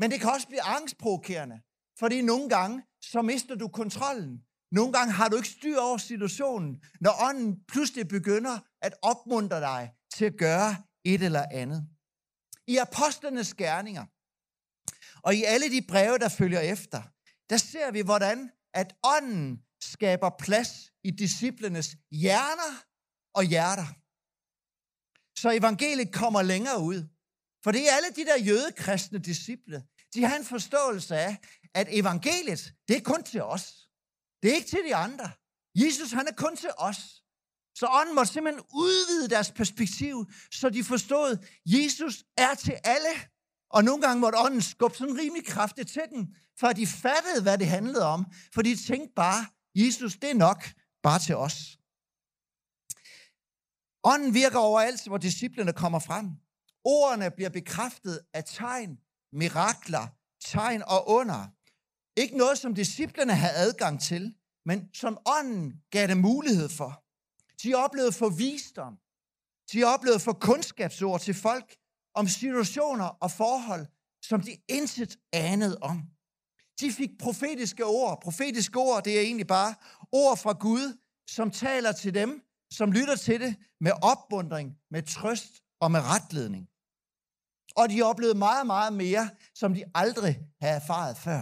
Men 0.00 0.10
det 0.10 0.20
kan 0.20 0.30
også 0.30 0.46
blive 0.46 0.62
angstprovokerende, 0.62 1.60
fordi 1.98 2.22
nogle 2.22 2.48
gange, 2.48 2.82
så 3.02 3.22
mister 3.22 3.54
du 3.54 3.68
kontrollen. 3.68 4.44
Nogle 4.72 4.92
gange 4.92 5.12
har 5.12 5.28
du 5.28 5.36
ikke 5.36 5.48
styr 5.48 5.78
over 5.78 5.98
situationen, 5.98 6.82
når 7.00 7.12
ånden 7.28 7.64
pludselig 7.68 8.08
begynder 8.08 8.58
at 8.82 8.94
opmuntre 9.02 9.60
dig 9.60 9.92
til 10.14 10.24
at 10.24 10.36
gøre 10.36 10.76
et 11.04 11.22
eller 11.22 11.44
andet. 11.50 11.88
I 12.66 12.76
apostlenes 12.76 13.54
gerninger, 13.54 14.04
og 15.22 15.34
i 15.34 15.44
alle 15.44 15.70
de 15.70 15.82
breve, 15.88 16.18
der 16.18 16.28
følger 16.28 16.60
efter, 16.60 17.02
der 17.50 17.56
ser 17.56 17.90
vi, 17.90 18.00
hvordan 18.00 18.50
at 18.74 18.94
ånden 19.04 19.62
skaber 19.82 20.30
plads 20.38 20.92
i 21.04 21.10
disciplenes 21.10 21.96
hjerner 22.10 22.84
og 23.34 23.44
hjerter. 23.44 23.88
Så 25.40 25.50
evangeliet 25.50 26.12
kommer 26.12 26.42
længere 26.42 26.80
ud. 26.80 27.08
For 27.64 27.70
det 27.72 27.88
er 27.88 27.96
alle 27.96 28.10
de 28.16 28.24
der 28.24 28.38
jødekristne 28.38 29.18
disciple, 29.18 29.82
de 30.14 30.24
har 30.24 30.36
en 30.36 30.44
forståelse 30.44 31.16
af, 31.16 31.36
at 31.74 31.86
evangeliet, 31.90 32.74
det 32.88 32.96
er 32.96 33.00
kun 33.00 33.22
til 33.22 33.42
os. 33.42 33.88
Det 34.42 34.50
er 34.50 34.54
ikke 34.54 34.68
til 34.68 34.84
de 34.88 34.94
andre. 34.94 35.30
Jesus, 35.74 36.12
han 36.12 36.28
er 36.28 36.32
kun 36.32 36.56
til 36.56 36.70
os. 36.78 37.22
Så 37.74 37.86
ånden 37.90 38.14
måtte 38.14 38.32
simpelthen 38.32 38.64
udvide 38.74 39.28
deres 39.28 39.50
perspektiv, 39.52 40.30
så 40.52 40.70
de 40.70 40.84
forstod, 40.84 41.30
at 41.30 41.48
Jesus 41.64 42.24
er 42.36 42.54
til 42.54 42.76
alle. 42.84 43.14
Og 43.70 43.84
nogle 43.84 44.02
gange 44.02 44.20
måtte 44.20 44.38
ånden 44.38 44.62
skubbe 44.62 44.96
sådan 44.96 45.18
rimelig 45.18 45.46
kraftigt 45.46 45.88
til 45.88 46.02
dem, 46.10 46.34
for 46.60 46.72
de 46.72 46.86
fattede, 46.86 47.42
hvad 47.42 47.58
det 47.58 47.66
handlede 47.66 48.06
om. 48.06 48.24
For 48.54 48.62
de 48.62 48.76
tænkte 48.76 49.12
bare, 49.16 49.46
Jesus, 49.74 50.16
det 50.16 50.30
er 50.30 50.34
nok 50.34 50.64
bare 51.02 51.18
til 51.18 51.36
os. 51.36 51.78
Ånden 54.04 54.34
virker 54.34 54.58
overalt, 54.58 55.06
hvor 55.06 55.18
disciplene 55.18 55.72
kommer 55.72 55.98
frem. 55.98 56.26
Ordene 56.84 57.30
bliver 57.30 57.50
bekræftet 57.50 58.20
af 58.32 58.44
tegn, 58.46 58.98
mirakler, 59.32 60.06
tegn 60.44 60.82
og 60.82 61.08
under. 61.08 61.46
Ikke 62.16 62.36
noget, 62.36 62.58
som 62.58 62.74
disciplene 62.74 63.34
havde 63.34 63.54
adgang 63.56 64.00
til, 64.00 64.34
men 64.64 64.94
som 64.94 65.18
ånden 65.26 65.82
gav 65.90 66.06
dem 66.06 66.18
mulighed 66.18 66.68
for. 66.68 67.04
De 67.62 67.74
oplevede 67.74 68.12
for 68.12 68.28
visdom. 68.28 68.98
De 69.72 69.84
oplevede 69.84 70.20
for 70.20 70.32
kundskabsord 70.32 71.20
til 71.20 71.34
folk 71.34 71.76
om 72.14 72.28
situationer 72.28 73.04
og 73.04 73.30
forhold, 73.30 73.86
som 74.22 74.40
de 74.40 74.56
intet 74.68 75.16
anede 75.32 75.78
om. 75.82 76.02
De 76.80 76.92
fik 76.92 77.10
profetiske 77.18 77.84
ord. 77.84 78.20
Profetiske 78.22 78.78
ord, 78.78 79.04
det 79.04 79.16
er 79.16 79.20
egentlig 79.20 79.46
bare 79.46 79.74
ord 80.12 80.36
fra 80.36 80.52
Gud, 80.52 80.98
som 81.30 81.50
taler 81.50 81.92
til 81.92 82.14
dem, 82.14 82.42
som 82.72 82.92
lytter 82.92 83.16
til 83.16 83.40
det 83.40 83.56
med 83.80 83.92
opmundring, 84.02 84.76
med 84.90 85.02
trøst 85.02 85.62
og 85.80 85.90
med 85.90 86.00
retledning. 86.00 86.68
Og 87.76 87.90
de 87.90 88.02
oplevede 88.02 88.38
meget, 88.38 88.66
meget 88.66 88.92
mere, 88.92 89.30
som 89.54 89.74
de 89.74 89.84
aldrig 89.94 90.40
havde 90.60 90.76
erfaret 90.76 91.16
før. 91.16 91.40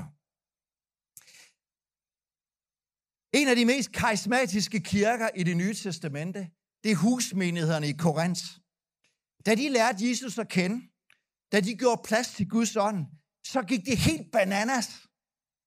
En 3.38 3.48
af 3.48 3.56
de 3.56 3.64
mest 3.64 3.92
karismatiske 3.92 4.80
kirker 4.80 5.28
i 5.34 5.42
det 5.42 5.56
nye 5.56 5.74
testamente, 5.74 6.50
det 6.84 6.90
er 6.90 6.96
husmenighederne 6.96 7.88
i 7.88 7.92
Korinth. 7.92 8.44
Da 9.46 9.54
de 9.54 9.68
lærte 9.68 10.08
Jesus 10.08 10.38
at 10.38 10.48
kende, 10.48 10.88
da 11.52 11.60
de 11.60 11.76
gjorde 11.76 12.02
plads 12.04 12.28
til 12.28 12.48
Guds 12.48 12.76
ånd, 12.76 13.06
så 13.46 13.62
gik 13.62 13.84
det 13.84 13.98
helt 13.98 14.32
bananas. 14.32 14.88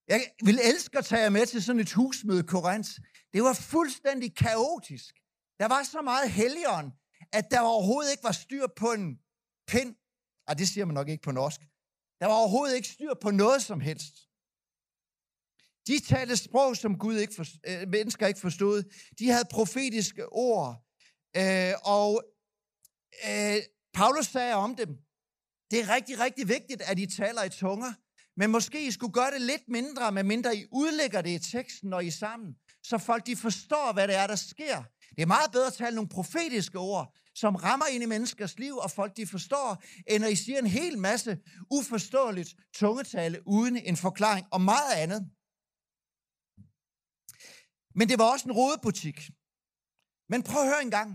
Jeg 0.08 0.20
vil 0.44 0.58
elske 0.64 0.98
at 0.98 1.04
tage 1.04 1.22
jer 1.22 1.30
med 1.30 1.46
til 1.46 1.62
sådan 1.62 1.80
et 1.80 1.92
husmøde 1.92 2.40
i 2.40 2.46
Korinth. 2.46 2.90
Det 3.32 3.42
var 3.42 3.52
fuldstændig 3.52 4.36
kaotisk. 4.36 5.14
Der 5.60 5.68
var 5.68 5.82
så 5.82 6.02
meget 6.02 6.30
helligånd, 6.30 6.92
at 7.32 7.50
der 7.50 7.60
overhovedet 7.60 8.10
ikke 8.10 8.24
var 8.24 8.32
styr 8.32 8.66
på 8.76 8.92
en 8.92 9.18
pind. 9.66 9.94
Og 10.48 10.58
det 10.58 10.68
siger 10.68 10.84
man 10.84 10.94
nok 10.94 11.08
ikke 11.08 11.22
på 11.22 11.32
norsk. 11.32 11.60
Der 12.20 12.26
var 12.26 12.34
overhovedet 12.34 12.76
ikke 12.76 12.88
styr 12.88 13.14
på 13.22 13.30
noget 13.30 13.62
som 13.62 13.80
helst. 13.80 14.14
De 15.86 16.00
talte 16.00 16.36
sprog, 16.36 16.76
som 16.76 16.98
Gud 16.98 17.16
ikke 17.16 17.34
for, 17.34 17.44
øh, 17.66 17.88
mennesker 17.88 18.26
ikke 18.26 18.40
forstod. 18.40 18.82
De 19.18 19.28
havde 19.28 19.44
profetiske 19.50 20.32
ord. 20.32 20.84
Øh, 21.36 21.72
og 21.84 22.24
øh, 23.28 23.62
Paulus 23.94 24.26
sagde 24.26 24.54
om 24.54 24.76
dem, 24.76 24.88
det 25.70 25.80
er 25.80 25.94
rigtig, 25.94 26.18
rigtig 26.18 26.48
vigtigt, 26.48 26.82
at 26.82 26.98
I 26.98 27.06
taler 27.06 27.42
i 27.42 27.48
tunger, 27.48 27.92
men 28.36 28.50
måske 28.50 28.86
I 28.86 28.90
skulle 28.90 29.12
gøre 29.12 29.30
det 29.30 29.40
lidt 29.40 29.68
mindre, 29.68 30.12
med 30.12 30.22
mindre 30.22 30.56
I 30.56 30.66
udlægger 30.72 31.20
det 31.22 31.30
i 31.30 31.50
teksten, 31.50 31.90
når 31.90 32.00
I 32.00 32.06
er 32.06 32.12
sammen, 32.12 32.56
så 32.82 32.98
folk 32.98 33.26
de 33.26 33.36
forstår, 33.36 33.92
hvad 33.92 34.08
det 34.08 34.16
er, 34.16 34.26
der 34.26 34.36
sker. 34.36 34.82
Det 35.16 35.22
er 35.22 35.26
meget 35.26 35.52
bedre 35.52 35.66
at 35.66 35.72
tale 35.72 35.94
nogle 35.94 36.08
profetiske 36.08 36.78
ord, 36.78 37.16
som 37.34 37.56
rammer 37.56 37.86
ind 37.86 38.02
i 38.02 38.06
menneskers 38.06 38.58
liv, 38.58 38.76
og 38.76 38.90
folk 38.90 39.16
de 39.16 39.26
forstår, 39.26 39.82
end 40.06 40.24
at 40.24 40.32
I 40.32 40.36
siger 40.36 40.58
en 40.58 40.66
hel 40.66 40.98
masse 40.98 41.38
uforståeligt 41.70 42.54
tungetale 42.74 43.42
uden 43.46 43.76
en 43.76 43.96
forklaring 43.96 44.46
og 44.52 44.60
meget 44.60 44.94
andet. 44.94 45.30
Men 47.94 48.08
det 48.08 48.18
var 48.18 48.32
også 48.32 48.48
en 48.48 48.52
rodebutik. 48.52 49.30
Men 50.28 50.42
prøv 50.42 50.62
at 50.62 50.68
høre 50.68 50.82
en 50.82 50.90
gang. 50.90 51.10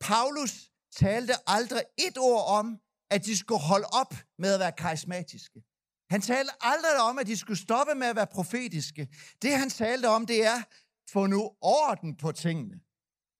Paulus 0.00 0.72
talte 0.96 1.34
aldrig 1.46 1.82
et 1.98 2.18
ord 2.18 2.44
om, 2.46 2.80
at 3.10 3.24
de 3.24 3.36
skulle 3.36 3.60
holde 3.60 3.86
op 3.92 4.14
med 4.38 4.54
at 4.54 4.60
være 4.60 4.72
karismatiske. 4.72 5.62
Han 6.10 6.20
talte 6.20 6.52
aldrig 6.60 7.00
om, 7.00 7.18
at 7.18 7.26
de 7.26 7.36
skulle 7.36 7.58
stoppe 7.58 7.94
med 7.94 8.06
at 8.06 8.16
være 8.16 8.26
profetiske. 8.26 9.08
Det 9.42 9.58
han 9.58 9.70
talte 9.70 10.06
om, 10.06 10.26
det 10.26 10.44
er, 10.46 10.62
få 11.10 11.26
nu 11.26 11.50
orden 11.60 12.16
på 12.16 12.32
tingene. 12.32 12.80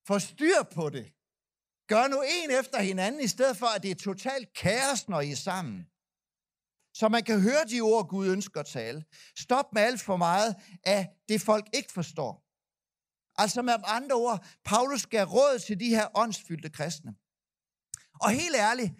Få 0.07 0.19
styr 0.19 0.63
på 0.75 0.91
det. 0.91 1.13
Gør 1.89 2.09
nu 2.09 2.23
en 2.23 2.51
efter 2.61 2.83
hinanden, 2.83 3.21
i 3.21 3.27
stedet 3.27 3.57
for, 3.57 3.67
at 3.67 3.83
det 3.83 3.91
er 3.91 3.95
totalt 3.95 4.53
kaos, 4.57 5.09
når 5.09 5.21
I 5.21 5.31
er 5.31 5.37
sammen. 5.37 5.87
Så 6.95 7.09
man 7.09 7.25
kan 7.25 7.41
høre 7.41 7.65
de 7.71 7.81
ord, 7.81 8.09
Gud 8.09 8.29
ønsker 8.29 8.61
at 8.61 8.67
tale. 8.67 9.05
Stop 9.39 9.73
med 9.73 9.83
alt 9.83 10.01
for 10.01 10.17
meget 10.17 10.57
af 10.85 11.09
det, 11.29 11.41
folk 11.41 11.67
ikke 11.75 11.93
forstår. 11.93 12.45
Altså 13.43 13.63
med 13.63 13.75
andre 13.85 14.17
ord, 14.17 14.47
Paulus 14.65 15.07
gav 15.07 15.25
råd 15.27 15.59
til 15.59 15.81
de 15.81 15.89
her 15.89 16.19
åndsfyldte 16.19 16.71
kristne. 16.71 17.15
Og 18.21 18.31
helt 18.31 18.57
ærligt, 18.57 18.93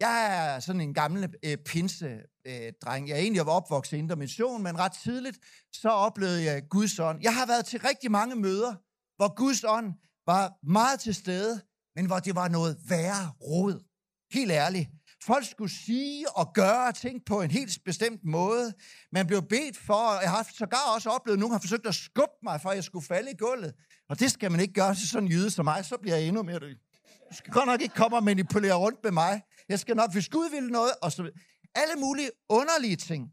jeg 0.00 0.36
er 0.36 0.60
sådan 0.60 0.80
en 0.80 0.94
gammel 0.94 1.34
øh, 1.44 1.58
pinse-dreng. 1.58 3.02
Øh, 3.04 3.08
jeg 3.08 3.16
er 3.16 3.22
egentlig 3.22 3.42
opvokset 3.42 3.96
i 3.96 3.98
Indre 3.98 4.16
Mission, 4.16 4.62
men 4.62 4.78
ret 4.78 4.92
tidligt, 4.92 5.38
så 5.72 5.88
oplevede 5.88 6.44
jeg 6.44 6.68
Guds 6.70 6.98
ånd. 6.98 7.18
Jeg 7.22 7.34
har 7.34 7.46
været 7.46 7.64
til 7.64 7.80
rigtig 7.80 8.10
mange 8.10 8.36
møder, 8.36 8.74
hvor 9.16 9.34
Guds 9.34 9.64
ånd 9.64 9.92
var 10.26 10.52
meget 10.66 11.00
til 11.00 11.14
stede, 11.14 11.60
men 11.96 12.06
hvor 12.06 12.18
det 12.18 12.34
var 12.34 12.48
noget 12.48 12.76
værre 12.88 13.32
råd. 13.40 13.84
Helt 14.32 14.52
ærligt. 14.52 14.88
Folk 15.22 15.46
skulle 15.50 15.72
sige 15.72 16.36
og 16.36 16.52
gøre 16.54 16.92
ting 16.92 17.24
på 17.26 17.42
en 17.42 17.50
helt 17.50 17.78
bestemt 17.84 18.24
måde. 18.24 18.72
Man 19.12 19.26
blev 19.26 19.42
bedt 19.42 19.76
for, 19.76 19.94
og 19.94 20.22
jeg 20.22 20.30
har 20.30 20.48
sågar 20.58 20.94
også 20.94 21.10
oplevet, 21.10 21.36
at 21.36 21.40
nogen 21.40 21.52
har 21.52 21.60
forsøgt 21.60 21.86
at 21.86 21.94
skubbe 21.94 22.38
mig, 22.42 22.60
for 22.60 22.70
at 22.70 22.76
jeg 22.76 22.84
skulle 22.84 23.06
falde 23.06 23.30
i 23.30 23.36
gulvet. 23.36 23.74
Og 24.08 24.20
det 24.20 24.30
skal 24.30 24.50
man 24.50 24.60
ikke 24.60 24.74
gøre 24.74 24.94
til 24.94 25.08
sådan 25.08 25.24
en 25.24 25.32
jyde 25.32 25.50
som 25.50 25.64
mig, 25.64 25.84
så 25.84 25.96
bliver 26.02 26.16
jeg 26.16 26.28
endnu 26.28 26.42
mere 26.42 26.58
dyb. 26.58 26.78
Du 27.30 27.34
skal 27.34 27.52
godt 27.52 27.66
nok 27.66 27.80
ikke 27.80 27.94
komme 27.94 28.16
og 28.16 28.24
manipulere 28.24 28.74
rundt 28.74 29.04
med 29.04 29.10
mig. 29.10 29.42
Jeg 29.68 29.80
skal 29.80 29.96
nok, 29.96 30.12
hvis 30.12 30.28
Gud 30.28 30.50
vil 30.50 30.68
noget, 30.68 30.92
og 31.02 31.12
så 31.12 31.30
alle 31.74 31.94
mulige 31.96 32.30
underlige 32.48 32.96
ting. 32.96 33.32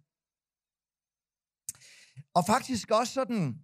Og 2.33 2.45
faktisk 2.45 2.91
også 2.91 3.13
sådan, 3.13 3.55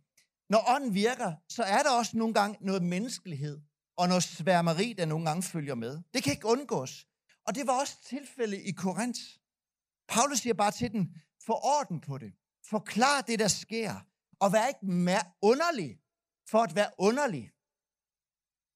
når 0.49 0.75
ånden 0.75 0.93
virker, 0.93 1.33
så 1.49 1.63
er 1.63 1.83
der 1.83 1.91
også 1.91 2.17
nogle 2.17 2.33
gange 2.33 2.57
noget 2.61 2.83
menneskelighed 2.83 3.61
og 3.97 4.07
noget 4.07 4.23
sværmeri, 4.23 4.93
der 4.93 5.05
nogle 5.05 5.25
gange 5.25 5.43
følger 5.43 5.75
med. 5.75 6.01
Det 6.13 6.23
kan 6.23 6.33
ikke 6.33 6.47
undgås. 6.47 7.07
Og 7.47 7.55
det 7.55 7.67
var 7.67 7.79
også 7.79 7.97
tilfældet 8.03 8.61
i 8.65 8.71
Korinth. 8.71 9.19
Paulus 10.07 10.39
siger 10.39 10.53
bare 10.53 10.71
til 10.71 10.91
den, 10.91 11.15
få 11.45 11.53
orden 11.53 12.01
på 12.01 12.17
det. 12.17 12.33
Forklar 12.69 13.21
det, 13.21 13.39
der 13.39 13.47
sker. 13.47 13.95
Og 14.39 14.53
vær 14.53 14.67
ikke 14.67 14.85
mere 14.85 15.23
underlig 15.41 15.99
for 16.49 16.59
at 16.59 16.75
være 16.75 16.91
underlig. 16.97 17.51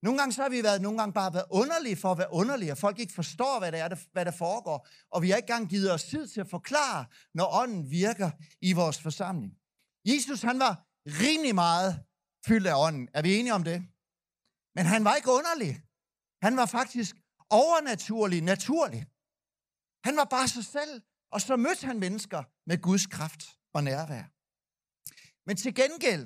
Nogle 0.04 0.20
gange 0.20 0.34
så 0.34 0.42
har 0.42 0.50
vi 0.50 0.64
været, 0.64 0.82
nogle 0.82 0.98
gange 0.98 1.14
bare 1.14 1.34
været 1.34 1.46
underlige 1.50 1.96
for 1.96 2.12
at 2.12 2.18
være 2.18 2.34
underlige, 2.34 2.72
og 2.72 2.78
folk 2.78 3.00
ikke 3.00 3.14
forstår, 3.14 3.60
hvad, 3.60 3.72
det 3.72 3.80
er, 3.80 3.96
hvad 4.12 4.26
der 4.26 4.32
foregår. 4.32 4.88
Og 5.12 5.22
vi 5.22 5.30
har 5.30 5.38
ikke 5.38 5.46
engang 5.52 5.70
givet 5.70 5.94
os 5.94 6.04
tid 6.04 6.28
til 6.28 6.42
at 6.42 6.50
forklare, 6.50 7.06
når 7.34 7.48
ånden 7.62 7.92
virker 7.92 8.32
i 8.62 8.74
vores 8.74 9.02
forsamling. 9.02 9.54
Jesus, 10.06 10.42
han 10.42 10.60
var 10.60 10.74
rimelig 11.06 11.56
meget 11.56 12.04
fyldt 12.48 12.68
af 12.68 12.86
ånden. 12.86 13.10
Er 13.14 13.22
vi 13.22 13.36
enige 13.36 13.54
om 13.54 13.64
det? 13.64 13.80
Men 14.76 14.86
han 14.86 15.04
var 15.04 15.16
ikke 15.16 15.32
underlig. 15.32 15.82
Han 16.42 16.58
var 16.58 16.66
faktisk 16.66 17.16
overnaturlig, 17.50 18.42
naturlig. 18.42 19.06
Han 20.06 20.18
var 20.18 20.26
bare 20.36 20.48
sig 20.48 20.66
selv, 20.66 21.02
og 21.32 21.42
så 21.42 21.56
mødte 21.56 21.88
han 21.88 22.00
mennesker 22.00 22.44
med 22.70 22.82
Guds 22.82 23.06
kraft 23.06 23.42
og 23.74 23.84
nærvær. 23.84 24.24
Men 25.48 25.58
til 25.58 25.76
gengæld, 25.76 26.26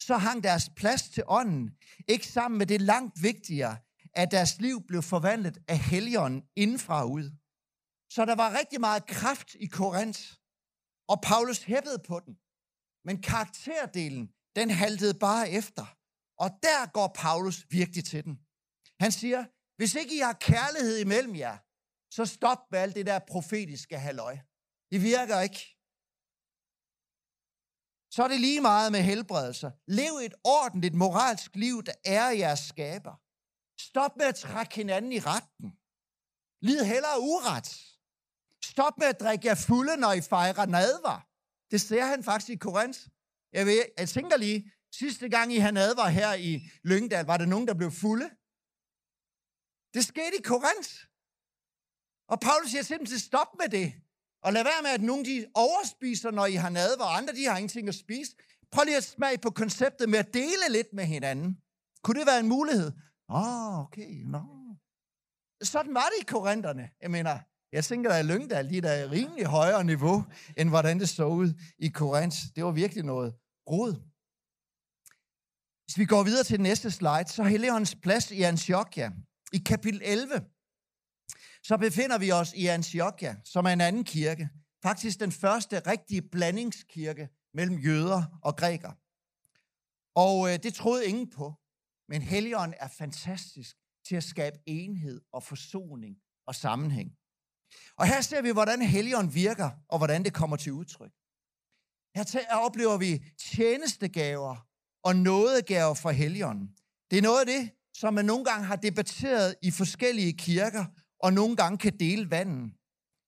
så 0.00 0.16
hang 0.16 0.42
deres 0.42 0.70
plads 0.76 1.02
til 1.02 1.24
ånden 1.26 1.70
ikke 2.08 2.26
sammen 2.26 2.58
med 2.58 2.66
det 2.66 2.80
langt 2.80 3.22
vigtigere, 3.22 3.76
at 4.14 4.30
deres 4.30 4.60
liv 4.60 4.86
blev 4.86 5.02
forvandlet 5.02 5.58
af 5.68 5.78
helligånden 5.78 6.42
indfra 6.56 7.02
og 7.02 7.10
ud. 7.10 7.30
Så 8.10 8.24
der 8.24 8.34
var 8.34 8.58
rigtig 8.58 8.80
meget 8.80 9.06
kraft 9.06 9.54
i 9.54 9.66
Korinth, 9.66 10.22
og 11.08 11.20
Paulus 11.22 11.62
hæppede 11.62 11.98
på 11.98 12.20
den. 12.20 12.34
Men 13.04 13.22
karakterdelen, 13.22 14.32
den 14.56 14.70
haltede 14.70 15.14
bare 15.14 15.50
efter. 15.50 15.86
Og 16.38 16.50
der 16.62 16.90
går 16.92 17.08
Paulus 17.14 17.66
virkelig 17.70 18.04
til 18.04 18.24
den. 18.24 18.40
Han 19.00 19.12
siger, 19.12 19.44
Hvis 19.76 19.94
ikke 19.94 20.16
I 20.16 20.18
har 20.18 20.32
kærlighed 20.32 20.98
imellem 20.98 21.36
jer, 21.36 21.56
så 22.10 22.24
stop 22.26 22.58
med 22.70 22.78
alt 22.78 22.94
det 22.96 23.06
der 23.06 23.18
profetiske 23.18 23.98
halløj. 23.98 24.38
Det 24.90 25.02
virker 25.02 25.40
ikke. 25.40 25.77
Så 28.10 28.22
er 28.24 28.28
det 28.28 28.40
lige 28.40 28.60
meget 28.60 28.92
med 28.92 29.02
helbredelser. 29.02 29.70
Lev 29.86 30.12
et 30.26 30.34
ordentligt 30.44 30.94
moralsk 30.94 31.56
liv, 31.56 31.82
der 31.82 31.92
er 32.04 32.30
jeres 32.30 32.58
skaber. 32.58 33.14
Stop 33.80 34.16
med 34.16 34.26
at 34.26 34.34
trække 34.34 34.74
hinanden 34.74 35.12
i 35.12 35.18
retten. 35.18 35.72
Lid 36.62 36.84
hellere 36.84 37.20
uret. 37.20 37.68
Stop 38.64 38.98
med 38.98 39.06
at 39.06 39.20
drikke 39.20 39.46
jer 39.46 39.54
fulde, 39.54 39.96
når 39.96 40.12
I 40.12 40.20
fejrer 40.20 40.66
nadver. 40.66 41.26
Det 41.70 41.80
ser 41.80 42.04
han 42.04 42.24
faktisk 42.24 42.50
i 42.50 42.56
Korinth. 42.56 43.00
Jeg, 43.52 43.66
ved, 43.66 43.84
jeg 43.98 44.08
tænker 44.08 44.36
lige, 44.36 44.72
sidste 44.92 45.28
gang 45.28 45.52
I 45.52 45.58
havde 45.58 45.72
nadvar 45.72 46.08
her 46.08 46.34
i 46.34 46.60
Lyngdal, 46.84 47.24
var 47.24 47.36
der 47.36 47.46
nogen, 47.46 47.68
der 47.68 47.74
blev 47.74 47.90
fulde? 47.90 48.28
Det 49.94 50.04
skete 50.04 50.36
i 50.38 50.42
Korinth. 50.42 50.92
Og 52.28 52.40
Paulus 52.40 52.70
siger 52.70 52.82
simpelthen, 52.82 53.18
stop 53.18 53.50
med 53.60 53.68
det. 53.68 53.88
Og 54.48 54.54
lad 54.54 54.64
være 54.64 54.82
med, 54.82 54.90
at 54.90 55.02
nogen 55.02 55.24
de 55.24 55.46
overspiser, 55.54 56.30
når 56.30 56.46
I 56.46 56.54
har 56.54 56.70
nadvar, 56.70 57.04
og 57.04 57.16
andre 57.16 57.34
de 57.34 57.44
har 57.44 57.56
ingenting 57.56 57.88
at 57.88 57.94
spise. 57.94 58.32
Prøv 58.72 58.84
lige 58.84 58.96
at 58.96 59.04
smage 59.04 59.38
på 59.38 59.50
konceptet 59.50 60.08
med 60.08 60.18
at 60.18 60.34
dele 60.34 60.66
lidt 60.70 60.92
med 60.92 61.04
hinanden. 61.04 61.58
Kunne 62.02 62.18
det 62.18 62.26
være 62.26 62.40
en 62.40 62.48
mulighed? 62.48 62.92
Åh, 63.28 63.74
oh, 63.74 63.80
okay, 63.80 64.10
no. 64.34 64.42
Sådan 65.62 65.94
var 65.94 66.08
det 66.12 66.22
i 66.22 66.24
korinterne. 66.24 66.90
Jeg 67.02 67.10
mener, 67.10 67.38
jeg 67.72 67.84
tænker, 67.84 68.10
at 68.10 68.24
Lyngdal, 68.24 68.70
de 68.70 68.76
er 68.76 68.80
der 68.80 69.10
rimelig 69.10 69.46
højere 69.46 69.84
niveau, 69.84 70.24
end 70.56 70.68
hvordan 70.68 71.00
det 71.00 71.08
så 71.08 71.24
ud 71.24 71.48
i 71.78 71.88
Korinth. 71.88 72.38
Det 72.56 72.64
var 72.64 72.70
virkelig 72.70 73.04
noget 73.04 73.34
rod. 73.70 73.92
Hvis 75.86 75.98
vi 75.98 76.04
går 76.04 76.22
videre 76.22 76.44
til 76.44 76.56
den 76.56 76.62
næste 76.62 76.90
slide, 76.90 77.28
så 77.28 77.42
Helligåndens 77.42 77.96
plads 78.02 78.30
i 78.30 78.42
Antiochia. 78.42 79.10
I 79.52 79.58
kapitel 79.58 80.00
11, 80.04 80.44
så 81.68 81.76
befinder 81.76 82.18
vi 82.18 82.32
os 82.32 82.52
i 82.52 82.66
Antiochia, 82.66 83.36
som 83.44 83.64
er 83.66 83.70
en 83.70 83.80
anden 83.80 84.04
kirke. 84.04 84.48
Faktisk 84.82 85.20
den 85.20 85.32
første 85.32 85.80
rigtige 85.80 86.22
blandingskirke 86.22 87.28
mellem 87.54 87.78
jøder 87.78 88.38
og 88.42 88.56
grækere. 88.56 88.94
Og 90.14 90.52
øh, 90.52 90.62
det 90.62 90.74
troede 90.74 91.06
ingen 91.06 91.30
på. 91.30 91.54
Men 92.08 92.22
Helligånden 92.22 92.76
er 92.80 92.88
fantastisk 92.88 93.76
til 94.08 94.16
at 94.16 94.24
skabe 94.24 94.56
enhed 94.66 95.20
og 95.32 95.42
forsoning 95.42 96.16
og 96.46 96.54
sammenhæng. 96.54 97.10
Og 97.96 98.06
her 98.06 98.20
ser 98.20 98.42
vi, 98.42 98.50
hvordan 98.50 98.82
Helligånden 98.82 99.34
virker, 99.34 99.70
og 99.88 99.98
hvordan 99.98 100.24
det 100.24 100.34
kommer 100.34 100.56
til 100.56 100.72
udtryk. 100.72 101.12
Her 102.14 102.56
oplever 102.56 102.96
vi 102.96 103.24
tjenestegaver 103.38 104.56
og 105.02 105.16
nådegaver 105.16 105.94
fra 105.94 106.10
Helligånden. 106.10 106.68
Det 107.10 107.18
er 107.18 107.22
noget 107.22 107.40
af 107.40 107.46
det, 107.46 107.70
som 107.94 108.14
man 108.14 108.24
nogle 108.24 108.44
gange 108.44 108.64
har 108.66 108.76
debatteret 108.76 109.54
i 109.62 109.70
forskellige 109.70 110.32
kirker, 110.32 110.84
og 111.20 111.32
nogle 111.32 111.56
gange 111.56 111.78
kan 111.78 111.98
dele 111.98 112.30
vandet. 112.30 112.72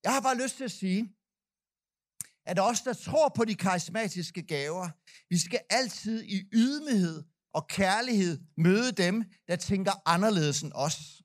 Jeg 0.03 0.13
har 0.13 0.21
bare 0.21 0.41
lyst 0.43 0.57
til 0.57 0.63
at 0.63 0.71
sige, 0.71 1.15
at 2.45 2.59
os, 2.59 2.81
der 2.81 2.93
tror 2.93 3.29
på 3.29 3.45
de 3.45 3.55
karismatiske 3.55 4.41
gaver, 4.41 4.89
vi 5.29 5.37
skal 5.37 5.59
altid 5.69 6.23
i 6.23 6.41
ydmyghed 6.53 7.23
og 7.53 7.67
kærlighed 7.67 8.39
møde 8.57 8.91
dem, 8.91 9.23
der 9.47 9.55
tænker 9.55 9.91
anderledes 10.05 10.61
end 10.61 10.71
os. 10.75 11.21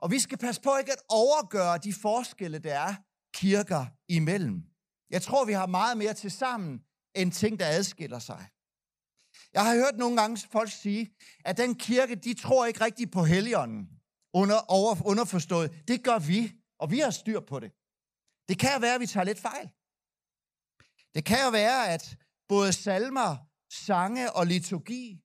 Og 0.00 0.10
vi 0.10 0.18
skal 0.18 0.38
passe 0.38 0.60
på 0.60 0.76
ikke 0.76 0.92
at 0.92 1.02
overgøre 1.08 1.78
de 1.78 1.92
forskelle, 1.92 2.58
der 2.58 2.74
er 2.74 2.94
kirker 3.34 3.86
imellem. 4.08 4.62
Jeg 5.10 5.22
tror, 5.22 5.44
vi 5.44 5.52
har 5.52 5.66
meget 5.66 5.98
mere 5.98 6.14
til 6.14 6.30
sammen, 6.30 6.80
end 7.14 7.32
ting, 7.32 7.60
der 7.60 7.66
adskiller 7.66 8.18
sig. 8.18 8.48
Jeg 9.52 9.64
har 9.64 9.74
hørt 9.74 9.96
nogle 9.98 10.16
gange 10.20 10.48
folk 10.52 10.70
sige, 10.72 11.14
at 11.44 11.56
den 11.56 11.74
kirke, 11.74 12.14
de 12.14 12.34
tror 12.34 12.66
ikke 12.66 12.84
rigtigt 12.84 13.12
på 13.12 13.24
helligånden. 13.24 13.88
Under, 14.34 14.58
over, 14.78 15.06
underforstået. 15.06 15.88
Det 15.88 16.04
gør 16.04 16.18
vi, 16.18 16.52
og 16.78 16.90
vi 16.90 16.98
har 16.98 17.10
styr 17.10 17.40
på 17.40 17.60
det. 17.60 17.70
Det 18.48 18.58
kan 18.58 18.72
jo 18.74 18.80
være, 18.80 18.94
at 18.94 19.00
vi 19.00 19.06
tager 19.06 19.24
lidt 19.24 19.40
fejl. 19.40 19.66
Det 21.14 21.24
kan 21.24 21.38
jo 21.44 21.50
være, 21.50 21.88
at 21.94 22.16
både 22.48 22.72
salmer, 22.72 23.36
sange 23.70 24.32
og 24.32 24.46
liturgi 24.46 25.20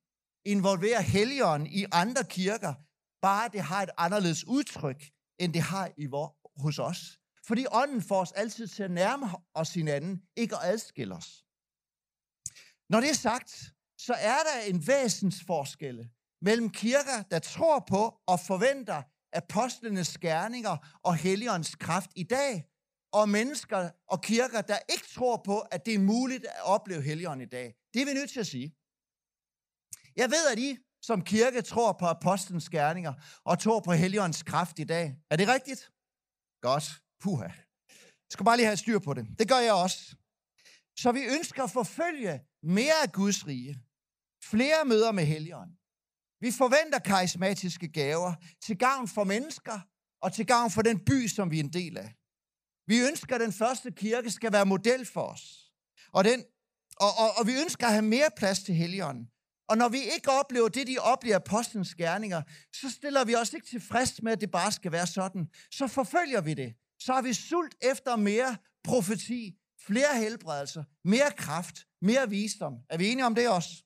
involverer 0.46 1.02
helligånden 1.02 1.68
i 1.68 1.86
andre 1.92 2.24
kirker, 2.24 2.74
bare 3.22 3.50
det 3.50 3.62
har 3.62 3.84
et 3.84 3.90
anderledes 3.98 4.48
udtryk, 4.48 5.02
end 5.40 5.54
det 5.54 5.62
har 5.62 5.92
i 5.98 6.06
vor, 6.06 6.38
hos 6.62 6.80
os. 6.80 7.20
Fordi 7.48 7.66
ånden 7.72 8.02
får 8.02 8.22
os 8.22 8.32
altid 8.32 8.68
til 8.68 8.84
at 8.84 8.92
nærme 8.92 9.26
os 9.54 9.74
hinanden, 9.74 10.24
ikke 10.36 10.56
at 10.56 10.64
adskille 10.64 11.16
os. 11.16 11.30
Når 12.90 13.00
det 13.00 13.10
er 13.10 13.22
sagt, 13.30 13.52
så 13.98 14.14
er 14.14 14.40
der 14.48 14.58
en 14.72 14.88
væsensforskelle 14.88 16.10
mellem 16.42 16.70
kirker, 16.70 17.24
der 17.32 17.40
tror 17.40 17.86
på 17.90 18.20
og 18.28 18.40
forventer 18.40 19.04
apostlenes 19.34 20.18
gerninger 20.18 21.00
og 21.04 21.16
helligåndens 21.16 21.76
kraft 21.76 22.12
i 22.16 22.24
dag, 22.24 22.66
og 23.14 23.30
mennesker 23.30 23.90
og 24.08 24.22
kirker, 24.22 24.62
der 24.62 24.78
ikke 24.90 25.08
tror 25.14 25.42
på, 25.46 25.60
at 25.60 25.86
det 25.86 25.94
er 25.94 26.00
muligt 26.00 26.46
at 26.46 26.64
opleve 26.64 27.02
helligånden 27.02 27.48
i 27.48 27.50
dag. 27.50 27.76
Det 27.94 28.02
er 28.02 28.06
vi 28.06 28.14
nødt 28.14 28.30
til 28.30 28.40
at 28.40 28.48
sige. 28.48 28.76
Jeg 30.16 30.30
ved, 30.30 30.48
at 30.52 30.60
I 30.60 30.78
som 31.02 31.22
kirke 31.24 31.62
tror 31.62 31.92
på 31.92 32.06
apostlenes 32.06 32.70
gerninger 32.70 33.14
og 33.44 33.60
tror 33.60 33.80
på 33.80 33.92
Helligåndens 33.92 34.44
kraft 34.44 34.80
i 34.80 34.84
dag. 34.84 35.16
Er 35.32 35.36
det 35.36 35.48
rigtigt? 35.48 35.92
Godt. 36.62 37.02
Puha. 37.20 37.50
Jeg 38.28 38.32
skal 38.32 38.46
bare 38.46 38.58
lige 38.58 38.66
have 38.66 38.78
styr 38.78 39.00
på 39.00 39.14
det. 39.14 39.28
Det 39.40 39.50
gør 39.50 39.58
jeg 39.58 39.74
også. 39.74 40.16
Så 41.00 41.12
vi 41.12 41.24
ønsker 41.36 41.64
at 41.64 41.72
forfølge 41.72 42.42
mere 42.64 42.98
af 43.04 43.12
Guds 43.12 43.48
rige. 43.48 43.74
Flere 44.44 44.86
møder 44.86 45.12
med 45.12 45.26
Helligånden. 45.26 45.78
Vi 46.42 46.52
forventer 46.52 47.00
karismatiske 47.00 47.88
gaver 47.88 48.34
til 48.62 48.78
gavn 48.78 49.08
for 49.08 49.24
mennesker 49.24 49.80
og 50.22 50.34
til 50.34 50.46
gavn 50.46 50.72
for 50.72 50.82
den 50.82 51.00
by, 51.06 51.28
som 51.28 51.52
vi 51.52 51.60
er 51.60 51.64
en 51.64 51.74
del 51.74 51.98
af. 51.98 52.16
Vi 52.88 53.00
ønsker, 53.00 53.36
at 53.36 53.42
den 53.42 53.54
første 53.54 53.92
kirke 53.92 54.32
skal 54.32 54.54
være 54.54 54.66
model 54.66 55.06
for 55.06 55.22
os. 55.22 55.72
Og, 56.14 56.24
den, 56.24 56.44
og, 56.98 57.10
og, 57.18 57.30
og 57.38 57.48
vi 57.48 57.54
ønsker 57.62 57.88
at 57.88 57.94
have 57.94 58.06
mere 58.06 58.30
plads 58.38 58.60
til 58.64 58.76
Helligånden. 58.76 59.28
Og 59.70 59.78
når 59.78 59.90
vi 59.90 59.98
ikke 59.98 60.32
oplever 60.32 60.68
det, 60.68 60.88
de 60.88 60.98
oplever 60.98 61.36
apostlenes 61.36 61.96
gerninger, 61.96 62.42
så 62.74 62.90
stiller 62.90 63.26
vi 63.26 63.36
os 63.36 63.54
ikke 63.54 63.68
tilfreds 63.68 64.22
med, 64.22 64.32
at 64.32 64.42
det 64.42 64.52
bare 64.52 64.72
skal 64.72 64.92
være 64.92 65.08
sådan. 65.08 65.48
Så 65.72 65.88
forfølger 65.88 66.42
vi 66.42 66.54
det. 66.54 66.74
Så 67.00 67.14
har 67.14 67.22
vi 67.22 67.34
sult 67.34 67.76
efter 67.82 68.16
mere 68.16 68.58
profeti, 68.84 69.56
flere 69.88 70.18
helbredelser, 70.18 70.84
mere 71.04 71.32
kraft, 71.38 71.76
mere 72.02 72.30
visdom. 72.30 72.74
Er 72.90 72.98
vi 72.98 73.08
enige 73.08 73.26
om 73.26 73.36
det 73.36 73.50
også? 73.50 73.84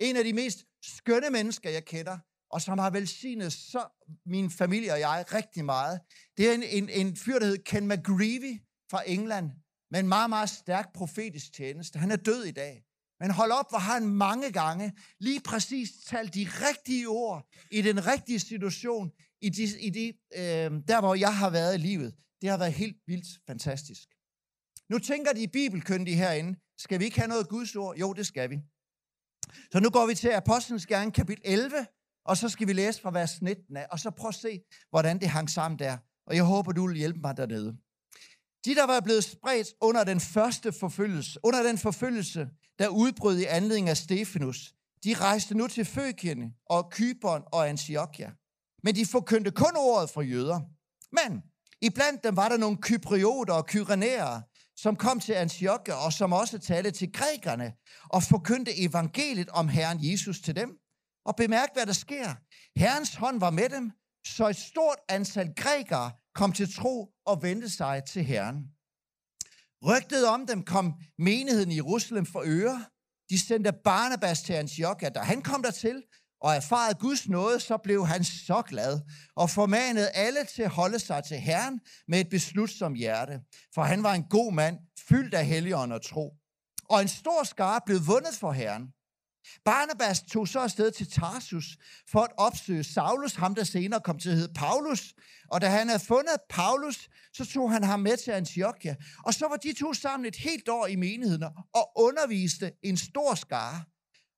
En 0.00 0.16
af 0.16 0.24
de 0.24 0.32
mest 0.32 0.64
skønne 0.86 1.30
mennesker, 1.30 1.70
jeg 1.70 1.84
kender, 1.84 2.18
og 2.50 2.62
som 2.62 2.78
har 2.78 2.90
velsignet 2.90 3.52
så 3.52 3.86
min 4.26 4.50
familie 4.50 4.92
og 4.92 5.00
jeg 5.00 5.24
rigtig 5.34 5.64
meget, 5.64 6.00
det 6.36 6.50
er 6.50 6.54
en, 6.54 6.62
en, 6.62 6.88
en 6.88 7.16
fyr, 7.16 7.38
der 7.38 7.46
hedder 7.46 7.62
Ken 7.62 7.88
McGreevy 7.88 8.60
fra 8.90 9.02
England, 9.06 9.50
med 9.90 10.00
en 10.00 10.08
meget, 10.08 10.30
meget 10.30 10.50
stærk 10.50 10.92
profetisk 10.92 11.52
tjeneste. 11.52 11.98
Han 11.98 12.10
er 12.10 12.16
død 12.16 12.44
i 12.44 12.50
dag. 12.50 12.82
Men 13.20 13.30
hold 13.30 13.50
op, 13.50 13.70
hvor 13.70 13.78
har 13.78 13.92
han 13.92 14.06
mange 14.06 14.52
gange 14.52 14.92
lige 15.18 15.40
præcis 15.40 15.90
talt 16.06 16.34
de 16.34 16.48
rigtige 16.50 17.08
ord 17.08 17.48
i 17.70 17.82
den 17.82 18.06
rigtige 18.06 18.40
situation, 18.40 19.12
i, 19.40 19.48
de, 19.48 19.62
i 19.80 19.90
de, 19.90 20.06
øh, 20.34 20.70
der 20.88 21.00
hvor 21.00 21.14
jeg 21.14 21.36
har 21.38 21.50
været 21.50 21.74
i 21.74 21.78
livet. 21.78 22.14
Det 22.42 22.50
har 22.50 22.58
været 22.58 22.72
helt 22.72 22.96
vildt 23.06 23.40
fantastisk. 23.46 24.08
Nu 24.88 24.98
tænker 24.98 25.32
de 25.32 25.48
bibelkyndige 25.48 26.16
herinde, 26.16 26.58
skal 26.78 27.00
vi 27.00 27.04
ikke 27.04 27.18
have 27.18 27.28
noget 27.28 27.48
Guds 27.48 27.76
ord? 27.76 27.96
Jo, 27.96 28.12
det 28.12 28.26
skal 28.26 28.50
vi. 28.50 28.60
Så 29.72 29.80
nu 29.80 29.90
går 29.90 30.06
vi 30.06 30.14
til 30.14 30.28
Apostlenes 30.28 30.86
Gerning, 30.86 31.14
kapitel 31.14 31.42
11, 31.44 31.86
og 32.24 32.36
så 32.36 32.48
skal 32.48 32.66
vi 32.66 32.72
læse 32.72 33.00
fra 33.00 33.10
vers 33.10 33.42
19 33.42 33.76
af, 33.76 33.86
og 33.90 33.98
så 33.98 34.10
prøv 34.10 34.28
at 34.28 34.34
se, 34.34 34.60
hvordan 34.90 35.20
det 35.20 35.28
hang 35.28 35.50
sammen 35.50 35.78
der. 35.78 35.96
Og 36.26 36.36
jeg 36.36 36.44
håber, 36.44 36.72
du 36.72 36.86
vil 36.86 36.96
hjælpe 36.96 37.20
mig 37.20 37.36
dernede. 37.36 37.76
De, 38.64 38.74
der 38.74 38.86
var 38.86 39.00
blevet 39.00 39.24
spredt 39.24 39.68
under 39.80 40.04
den 40.04 40.20
første 40.20 40.72
forfølgelse, 40.72 41.40
under 41.42 41.62
den 41.62 41.78
forfølgelse, 41.78 42.48
der 42.78 42.88
udbrød 42.88 43.38
i 43.38 43.44
anledning 43.44 43.88
af 43.88 43.96
Stefanus, 43.96 44.74
de 45.04 45.14
rejste 45.14 45.56
nu 45.56 45.66
til 45.66 45.84
Føkien 45.84 46.54
og 46.66 46.90
Kyberen 46.90 47.42
og 47.52 47.68
Antiochia. 47.68 48.30
Men 48.82 48.94
de 48.94 49.06
forkyndte 49.06 49.50
kun 49.50 49.76
ordet 49.76 50.10
for 50.10 50.22
jøder. 50.22 50.60
Men 51.12 51.42
iblandt 51.80 52.24
dem 52.24 52.36
var 52.36 52.48
der 52.48 52.56
nogle 52.56 52.76
kyprioter 52.76 53.54
og 53.54 53.66
kyrenæere, 53.66 54.42
som 54.76 54.96
kom 54.96 55.20
til 55.20 55.32
Antiochia 55.32 55.94
og 55.94 56.12
som 56.12 56.32
også 56.32 56.58
talte 56.58 56.90
til 56.90 57.12
grækerne 57.12 57.72
og 58.08 58.22
forkyndte 58.22 58.78
evangeliet 58.78 59.48
om 59.48 59.68
Herren 59.68 59.98
Jesus 60.00 60.40
til 60.40 60.56
dem. 60.56 60.78
Og 61.24 61.36
bemærk, 61.36 61.68
hvad 61.74 61.86
der 61.86 61.92
sker. 61.92 62.34
Herrens 62.76 63.14
hånd 63.14 63.40
var 63.40 63.50
med 63.50 63.68
dem, 63.68 63.92
så 64.26 64.48
et 64.48 64.56
stort 64.56 64.98
antal 65.08 65.54
grækere 65.56 66.12
kom 66.34 66.52
til 66.52 66.74
tro 66.74 67.12
og 67.26 67.42
vendte 67.42 67.70
sig 67.70 68.02
til 68.04 68.24
Herren. 68.24 68.70
Rygtet 69.86 70.26
om 70.26 70.46
dem 70.46 70.64
kom 70.64 70.94
menigheden 71.18 71.70
i 71.70 71.74
Jerusalem 71.74 72.26
for 72.26 72.42
øre. 72.46 72.84
De 73.30 73.46
sendte 73.46 73.72
Barnabas 73.84 74.42
til 74.42 74.52
Antiochia. 74.52 75.08
Da 75.08 75.20
han 75.20 75.42
kom 75.42 75.62
dertil 75.62 76.02
og 76.46 76.54
erfarede 76.54 76.98
Guds 76.98 77.28
nåde, 77.28 77.60
så 77.60 77.76
blev 77.76 78.06
han 78.06 78.24
så 78.24 78.62
glad 78.62 79.00
og 79.36 79.50
formanede 79.50 80.10
alle 80.10 80.44
til 80.54 80.62
at 80.62 80.70
holde 80.70 80.98
sig 80.98 81.24
til 81.28 81.36
Herren 81.36 81.80
med 82.08 82.20
et 82.20 82.28
beslutsomt 82.28 82.98
hjerte. 82.98 83.40
For 83.74 83.82
han 83.82 84.02
var 84.02 84.14
en 84.14 84.24
god 84.30 84.52
mand, 84.52 84.78
fyldt 85.08 85.34
af 85.34 85.46
helligånd 85.46 85.92
og 85.92 86.02
tro. 86.04 86.34
Og 86.84 87.02
en 87.02 87.08
stor 87.08 87.44
skare 87.44 87.80
blev 87.86 88.06
vundet 88.06 88.34
for 88.34 88.52
Herren. 88.52 88.82
Barnabas 89.64 90.22
tog 90.22 90.48
så 90.48 90.60
afsted 90.60 90.90
til 90.90 91.10
Tarsus 91.10 91.76
for 92.10 92.20
at 92.20 92.32
opsøge 92.36 92.84
Saulus, 92.84 93.34
ham 93.34 93.54
der 93.54 93.64
senere 93.64 94.00
kom 94.00 94.18
til 94.18 94.30
at 94.30 94.36
hedde 94.36 94.54
Paulus. 94.54 95.14
Og 95.50 95.60
da 95.60 95.68
han 95.68 95.88
havde 95.88 96.04
fundet 96.04 96.36
Paulus, 96.50 97.08
så 97.32 97.46
tog 97.46 97.72
han 97.72 97.84
ham 97.84 98.00
med 98.00 98.16
til 98.16 98.30
Antiochia. 98.30 98.94
Og 99.24 99.34
så 99.34 99.48
var 99.48 99.56
de 99.56 99.72
to 99.80 99.94
sammen 99.94 100.26
et 100.26 100.36
helt 100.36 100.68
år 100.68 100.86
i 100.86 100.96
menigheden 100.96 101.44
og 101.74 101.92
underviste 101.96 102.72
en 102.82 102.96
stor 102.96 103.34
skare. 103.34 103.84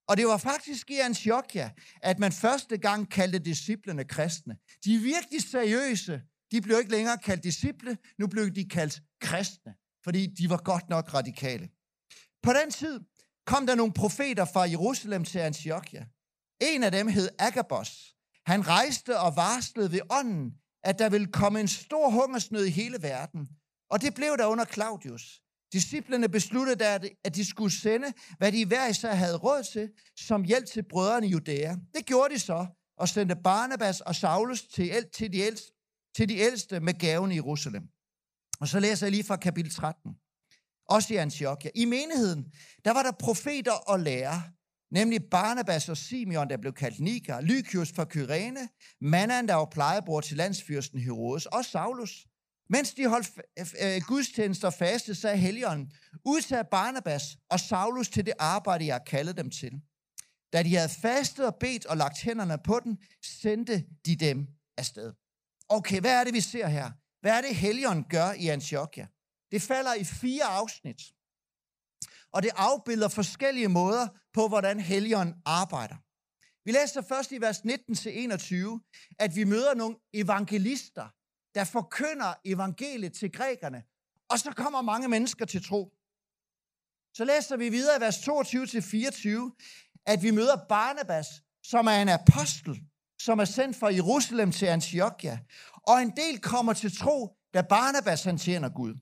Og 0.09 0.17
det 0.17 0.27
var 0.27 0.37
faktisk 0.37 0.91
i 0.91 0.99
Antiochia, 0.99 1.71
at 2.03 2.19
man 2.19 2.33
første 2.33 2.79
gang 2.79 3.11
kaldte 3.11 3.39
disciplene 3.39 4.05
kristne. 4.05 4.57
De 4.85 4.95
er 4.95 4.99
virkelig 5.01 5.43
seriøse. 5.43 6.23
De 6.51 6.61
blev 6.61 6.79
ikke 6.79 6.91
længere 6.91 7.19
kaldt 7.19 7.45
disciple, 7.45 7.99
nu 8.19 8.27
blev 8.27 8.51
de 8.51 8.69
kaldt 8.69 9.03
kristne, 9.21 9.75
fordi 10.05 10.27
de 10.27 10.51
var 10.51 10.57
godt 10.57 10.89
nok 10.89 11.15
radikale. 11.15 11.69
På 12.43 12.53
den 12.53 12.71
tid 12.71 13.01
kom 13.47 13.67
der 13.67 13.75
nogle 13.75 13.93
profeter 13.93 14.45
fra 14.45 14.61
Jerusalem 14.63 15.25
til 15.25 15.39
Antiochia. 15.39 16.07
En 16.61 16.83
af 16.83 16.93
dem 16.93 17.09
hed 17.09 17.29
Agabos. 17.39 18.15
Han 18.47 18.69
rejste 18.69 19.19
og 19.19 19.37
varslede 19.37 19.93
ved 19.93 20.01
ånden, 20.11 20.53
at 20.85 20.99
der 20.99 21.09
ville 21.09 21.27
komme 21.27 21.61
en 21.61 21.69
stor 21.69 22.11
hungersnød 22.11 22.65
i 22.65 22.71
hele 22.71 23.03
verden. 23.03 23.49
Og 23.91 24.03
det 24.03 24.15
blev 24.15 24.37
der 24.39 24.47
under 24.47 24.65
Claudius. 24.65 25.43
Disciplerne 25.73 26.29
besluttede, 26.29 26.85
at 27.25 27.35
de 27.35 27.45
skulle 27.45 27.81
sende, 27.81 28.13
hvad 28.39 28.53
de 28.53 28.67
hver 28.67 28.89
især 28.89 29.15
havde 29.15 29.37
råd 29.37 29.63
til, 29.73 29.91
som 30.17 30.45
hjælp 30.45 30.67
til 30.67 30.83
brødrene 30.91 31.27
i 31.27 31.31
Judæa. 31.31 31.77
Det 31.95 32.07
gjorde 32.07 32.35
de 32.35 32.39
så, 32.39 32.67
og 32.99 33.09
sendte 33.09 33.37
Barnabas 33.45 34.01
og 34.01 34.15
Saulus 34.15 34.63
til, 34.63 35.05
til, 35.15 35.33
de 35.33 35.39
ældste, 35.39 35.73
til 36.17 36.29
de 36.29 36.37
ældste 36.37 36.81
med 36.81 36.95
gaven 36.99 37.33
i 37.33 37.35
Jerusalem. 37.35 37.83
Og 38.61 38.69
så 38.69 38.81
læser 38.81 39.07
jeg 39.07 39.11
lige 39.11 39.25
fra 39.25 39.37
kapitel 39.37 39.75
13. 39.75 40.17
Også 40.89 41.15
i 41.15 41.17
Antiochia. 41.17 41.71
I 41.75 41.85
menigheden, 41.85 42.53
der 42.85 42.93
var 42.93 43.03
der 43.03 43.13
profeter 43.13 43.73
og 43.73 44.01
lærer, 44.01 44.41
nemlig 44.91 45.21
Barnabas 45.31 45.89
og 45.89 45.97
Simeon, 45.97 46.51
der 46.51 46.57
blev 46.57 46.73
kaldt 46.73 47.01
Niger, 47.01 47.41
Lykius 47.41 47.93
fra 47.93 48.05
Kyrene, 48.05 48.69
Manan, 49.01 49.49
der 49.49 49.55
var 49.55 49.69
plejebror 49.73 50.21
til 50.21 50.37
landsfyrsten 50.37 51.01
Herodes, 51.01 51.47
og 51.47 51.65
Saulus. 51.65 52.27
Mens 52.71 52.95
de 52.95 53.09
holdt 53.09 53.31
øh, 53.83 54.03
gudstjenester 54.07 54.71
faste, 54.71 55.15
sagde 55.15 55.37
Helligånden, 55.37 55.93
udtag 56.25 56.67
Barnabas 56.71 57.23
og 57.51 57.61
Saulus 57.61 58.09
til 58.09 58.27
det 58.27 58.35
arbejde, 58.39 58.87
jeg 58.87 59.01
kaldede 59.07 59.37
dem 59.37 59.51
til. 59.51 59.73
Da 60.53 60.63
de 60.63 60.77
havde 60.77 60.89
fastet 61.03 61.47
og 61.47 61.57
bedt 61.61 61.87
og 61.87 61.97
lagt 61.97 62.19
hænderne 62.19 62.59
på 62.65 62.81
den, 62.85 62.99
sendte 63.25 63.85
de 64.07 64.17
dem 64.17 64.47
afsted. 64.77 65.13
Okay, 65.69 66.01
hvad 66.01 66.21
er 66.21 66.25
det, 66.25 66.35
vi 66.35 66.41
ser 66.41 66.67
her? 66.67 66.91
Hvad 67.21 67.33
er 67.33 67.41
det, 67.41 67.57
Helligånden 67.57 68.05
gør 68.05 68.33
i 68.33 68.49
Antiochia? 68.49 69.07
Det 69.53 69.63
falder 69.63 69.95
i 69.95 70.05
fire 70.05 70.45
afsnit. 70.45 71.03
Og 72.33 72.43
det 72.43 72.51
afbilder 72.57 73.09
forskellige 73.09 73.69
måder 73.69 74.09
på, 74.33 74.49
hvordan 74.49 74.81
Helligånden 74.81 75.35
arbejder. 75.45 75.97
Vi 76.65 76.73
læser 76.73 77.03
først 77.03 77.33
i 77.33 77.41
vers 77.41 77.59
19-21, 77.59 79.17
at 79.19 79.37
vi 79.37 79.45
møder 79.45 79.75
nogle 79.75 79.97
evangelister, 80.13 81.09
der 81.59 81.65
forkynder 81.65 82.35
evangeliet 82.45 83.13
til 83.13 83.33
grækerne, 83.33 83.83
og 84.29 84.39
så 84.39 84.53
kommer 84.57 84.83
mange 84.83 85.09
mennesker 85.09 85.45
til 85.45 85.65
tro. 85.65 85.93
Så 87.15 87.25
læser 87.25 87.57
vi 87.57 87.69
videre 87.69 87.97
i 87.97 88.01
vers 88.01 88.19
22-24, 88.19 90.03
at 90.07 90.23
vi 90.23 90.31
møder 90.31 90.57
Barnabas, 90.69 91.27
som 91.63 91.87
er 91.87 92.03
en 92.03 92.09
apostel, 92.09 92.81
som 93.21 93.39
er 93.39 93.45
sendt 93.45 93.77
fra 93.77 93.95
Jerusalem 93.95 94.53
til 94.53 94.67
Antiochia. 94.67 95.39
Og 95.83 96.03
en 96.03 96.17
del 96.17 96.41
kommer 96.41 96.73
til 96.73 96.99
tro, 96.99 97.37
da 97.55 97.63
Barnabas 97.63 98.25
han 98.25 98.39
tjener 98.39 98.69
Gud. 98.69 98.95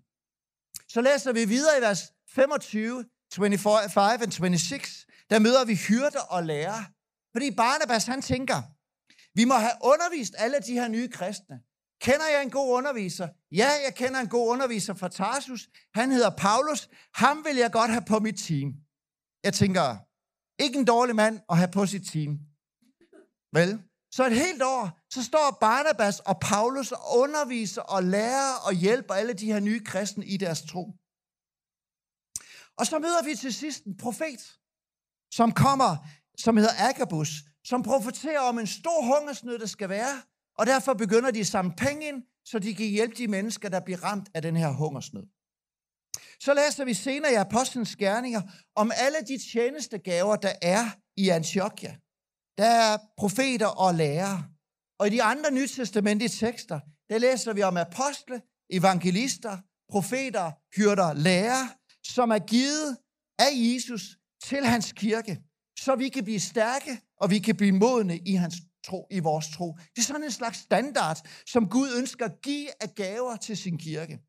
Så 0.88 1.00
læser 1.00 1.32
vi 1.32 1.44
videre 1.44 1.78
i 1.78 1.80
vers 1.80 2.12
25, 2.28 3.04
25 3.32 4.22
and 4.22 4.32
26, 4.32 5.06
der 5.30 5.38
møder 5.38 5.64
vi 5.64 5.74
hyrder 5.74 6.20
og 6.20 6.44
lærer. 6.44 6.84
Fordi 7.32 7.50
Barnabas 7.50 8.06
han 8.06 8.22
tænker, 8.22 8.62
vi 9.34 9.44
må 9.44 9.54
have 9.54 9.78
undervist 9.82 10.34
alle 10.38 10.58
de 10.66 10.72
her 10.72 10.88
nye 10.88 11.08
kristne. 11.08 11.60
Kender 12.00 12.26
jeg 12.26 12.42
en 12.42 12.50
god 12.50 12.76
underviser? 12.76 13.28
Ja, 13.52 13.68
jeg 13.84 13.94
kender 13.94 14.20
en 14.20 14.28
god 14.28 14.48
underviser 14.48 14.94
fra 14.94 15.08
Tarsus. 15.08 15.68
Han 15.94 16.12
hedder 16.12 16.30
Paulus. 16.30 16.88
Ham 17.14 17.44
vil 17.44 17.56
jeg 17.56 17.72
godt 17.72 17.90
have 17.90 18.04
på 18.08 18.18
mit 18.18 18.38
team. 18.38 18.74
Jeg 19.44 19.54
tænker, 19.54 19.96
ikke 20.58 20.78
en 20.78 20.84
dårlig 20.84 21.16
mand 21.16 21.40
at 21.50 21.56
have 21.56 21.70
på 21.72 21.86
sit 21.86 22.06
team. 22.12 22.38
Vel? 23.52 23.82
Så 24.10 24.26
et 24.26 24.36
helt 24.36 24.62
år, 24.62 24.98
så 25.10 25.24
står 25.24 25.58
Barnabas 25.60 26.20
og 26.20 26.40
Paulus 26.40 26.92
og 26.92 27.18
underviser 27.18 27.82
og 27.82 28.02
lærer 28.02 28.54
og 28.66 28.72
hjælper 28.72 29.14
alle 29.14 29.32
de 29.32 29.52
her 29.52 29.60
nye 29.60 29.84
kristne 29.84 30.26
i 30.26 30.36
deres 30.36 30.62
tro. 30.62 30.92
Og 32.78 32.86
så 32.86 32.98
møder 32.98 33.24
vi 33.24 33.34
til 33.34 33.54
sidst 33.54 33.84
en 33.84 33.96
profet, 33.96 34.58
som 35.34 35.52
kommer, 35.52 35.96
som 36.38 36.56
hedder 36.56 36.72
Agabus, 36.88 37.28
som 37.64 37.82
profeterer 37.82 38.40
om 38.40 38.58
en 38.58 38.66
stor 38.66 39.02
hungersnød, 39.02 39.58
der 39.58 39.66
skal 39.66 39.88
være, 39.88 40.22
og 40.58 40.66
derfor 40.66 40.94
begynder 40.94 41.30
de 41.30 41.40
at 41.40 41.46
samle 41.46 41.74
penge 41.76 42.08
ind, 42.08 42.22
så 42.44 42.58
de 42.58 42.74
kan 42.74 42.86
hjælpe 42.86 43.14
de 43.14 43.28
mennesker, 43.28 43.68
der 43.68 43.80
bliver 43.80 44.04
ramt 44.04 44.28
af 44.34 44.42
den 44.42 44.56
her 44.56 44.70
hungersnød. 44.70 45.26
Så 46.40 46.54
læser 46.54 46.84
vi 46.84 46.94
senere 46.94 47.32
i 47.32 47.34
Apostlenes 47.34 47.96
Gerninger 47.96 48.42
om 48.74 48.92
alle 48.94 49.18
de 49.28 49.38
tjenestegaver, 49.52 50.36
der 50.36 50.52
er 50.62 50.84
i 51.16 51.28
Antiochia. 51.28 51.96
Der 52.58 52.66
er 52.66 52.98
profeter 53.16 53.66
og 53.66 53.94
lærere. 53.94 54.44
Og 54.98 55.06
i 55.06 55.10
de 55.10 55.22
andre 55.22 55.50
nytestamentlige 55.50 56.28
tekster, 56.28 56.80
der 57.10 57.18
læser 57.18 57.52
vi 57.52 57.62
om 57.62 57.76
apostle, 57.76 58.42
evangelister, 58.70 59.58
profeter, 59.90 60.52
hyrder, 60.76 61.12
lærere, 61.12 61.68
som 62.04 62.30
er 62.30 62.38
givet 62.38 62.96
af 63.38 63.50
Jesus 63.52 64.02
til 64.42 64.66
hans 64.66 64.92
kirke, 64.92 65.38
så 65.78 65.94
vi 65.94 66.08
kan 66.08 66.24
blive 66.24 66.40
stærke, 66.40 67.00
og 67.20 67.30
vi 67.30 67.38
kan 67.38 67.56
blive 67.56 67.72
modne 67.72 68.18
i 68.18 68.34
hans 68.34 68.54
tro, 68.86 69.06
i 69.10 69.18
vores 69.18 69.48
tro. 69.56 69.78
Det 69.96 70.02
er 70.02 70.06
sådan 70.06 70.24
en 70.24 70.30
slags 70.30 70.58
standard, 70.58 71.28
som 71.46 71.68
Gud 71.68 71.88
ønsker 71.98 72.24
at 72.24 72.40
give 72.42 72.68
af 72.80 72.94
gaver 72.94 73.36
til 73.36 73.56
sin 73.56 73.78
kirke. 73.78 74.20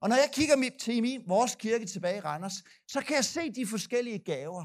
Og 0.00 0.08
når 0.08 0.16
jeg 0.16 0.30
kigger 0.32 0.70
til 0.80 1.02
min, 1.02 1.22
vores 1.26 1.54
kirke 1.54 1.86
tilbage 1.86 2.16
i 2.16 2.20
Randers, 2.20 2.64
så 2.88 3.00
kan 3.00 3.16
jeg 3.16 3.24
se 3.24 3.50
de 3.50 3.66
forskellige 3.66 4.18
gaver. 4.18 4.64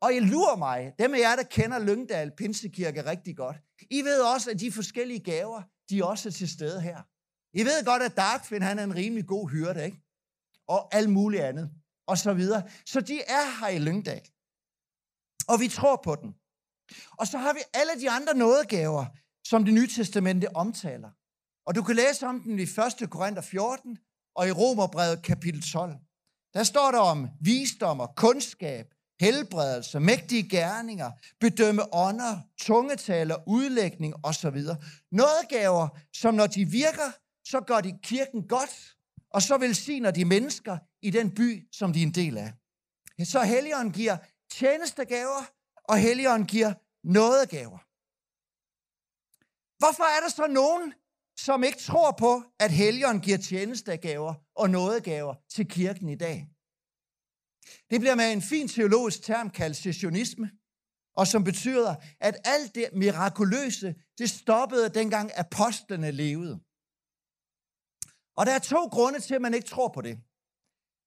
Og 0.00 0.14
I 0.14 0.20
lurer 0.20 0.56
mig, 0.56 0.92
dem 0.98 1.14
af 1.14 1.18
jer, 1.18 1.36
der 1.36 1.42
kender 1.42 1.78
Lyngdal 1.78 2.32
Pinsekirke 2.36 3.04
rigtig 3.04 3.36
godt, 3.36 3.56
I 3.90 4.02
ved 4.02 4.20
også, 4.20 4.50
at 4.50 4.60
de 4.60 4.72
forskellige 4.72 5.20
gaver, 5.20 5.62
de 5.90 5.98
er 5.98 6.04
også 6.04 6.30
til 6.30 6.48
stede 6.48 6.80
her. 6.80 7.02
I 7.52 7.64
ved 7.64 7.84
godt, 7.84 8.02
at 8.02 8.16
Darkfin, 8.16 8.62
han 8.62 8.78
er 8.78 8.84
en 8.84 8.94
rimelig 8.94 9.26
god 9.26 9.50
hyrde, 9.50 9.84
ikke? 9.84 10.02
Og 10.68 10.94
alt 10.94 11.10
muligt 11.10 11.42
andet, 11.42 11.70
og 12.06 12.18
så 12.18 12.32
videre. 12.34 12.62
Så 12.86 13.00
de 13.00 13.20
er 13.20 13.60
her 13.60 13.68
i 13.68 13.78
Lyngdal. 13.78 14.28
Og 15.48 15.60
vi 15.60 15.68
tror 15.68 15.96
på 16.04 16.14
den. 16.14 16.34
Og 17.18 17.26
så 17.26 17.38
har 17.38 17.52
vi 17.52 17.60
alle 17.74 18.00
de 18.00 18.10
andre 18.10 18.34
nådegaver, 18.34 19.06
som 19.44 19.64
det 19.64 19.74
nye 19.74 19.88
testamente 19.88 20.56
omtaler. 20.56 21.10
Og 21.66 21.74
du 21.74 21.82
kan 21.82 21.96
læse 21.96 22.26
om 22.26 22.40
den 22.40 22.58
i 22.58 22.62
1. 22.62 23.10
Korinther 23.10 23.42
14 23.42 23.98
og 24.36 24.48
i 24.48 24.52
Romerbrevet 24.52 25.22
kapitel 25.22 25.62
12. 25.72 25.94
Der 26.54 26.62
står 26.62 26.90
der 26.90 26.98
om 26.98 27.28
visdom 27.40 28.00
og 28.00 28.14
kundskab, 28.16 28.94
helbredelse, 29.20 30.00
mægtige 30.00 30.48
gerninger, 30.48 31.10
bedømme 31.40 31.94
ånder, 31.94 32.40
tungetaler, 32.60 33.36
udlægning 33.46 34.14
osv. 34.22 34.58
Nådegaver, 35.12 35.88
som 36.12 36.34
når 36.34 36.46
de 36.46 36.64
virker, 36.64 37.10
så 37.44 37.60
gør 37.60 37.80
de 37.80 37.98
kirken 38.02 38.48
godt, 38.48 38.96
og 39.30 39.42
så 39.42 39.58
velsigner 39.58 40.10
de 40.10 40.24
mennesker 40.24 40.78
i 41.02 41.10
den 41.10 41.34
by, 41.34 41.68
som 41.72 41.92
de 41.92 42.02
er 42.02 42.06
en 42.06 42.14
del 42.14 42.38
af. 42.38 42.52
Så 43.24 43.42
Helligånden 43.42 43.92
giver 43.92 44.16
tjenestegaver, 44.52 45.50
og 45.88 45.98
Helligånden 45.98 46.46
giver 46.46 46.72
nådegaver. 47.18 47.78
Hvorfor 49.80 50.06
er 50.16 50.20
der 50.24 50.28
så 50.28 50.46
nogen, 50.60 50.94
som 51.46 51.64
ikke 51.64 51.78
tror 51.78 52.10
på, 52.24 52.32
at 52.60 52.70
Helligånden 52.70 53.22
giver 53.22 53.38
tjenestegaver 53.38 54.34
og 54.54 54.70
nådegaver 54.70 55.34
til 55.54 55.68
kirken 55.68 56.08
i 56.08 56.18
dag? 56.26 56.38
Det 57.90 58.00
bliver 58.00 58.14
med 58.14 58.32
en 58.32 58.42
fin 58.42 58.68
teologisk 58.68 59.22
term 59.22 59.50
kaldt 59.50 59.76
sessionisme, 59.76 60.50
og 61.20 61.26
som 61.26 61.44
betyder, 61.44 61.96
at 62.20 62.36
alt 62.44 62.74
det 62.74 62.88
mirakuløse, 62.92 63.94
det 64.18 64.30
stoppede 64.30 64.88
dengang 64.88 65.30
apostlene 65.44 66.10
levede. 66.10 66.54
Og 68.38 68.46
der 68.46 68.54
er 68.54 68.64
to 68.74 68.82
grunde 68.86 69.20
til, 69.20 69.34
at 69.34 69.42
man 69.42 69.54
ikke 69.54 69.68
tror 69.68 69.88
på 69.88 70.00
det. 70.00 70.16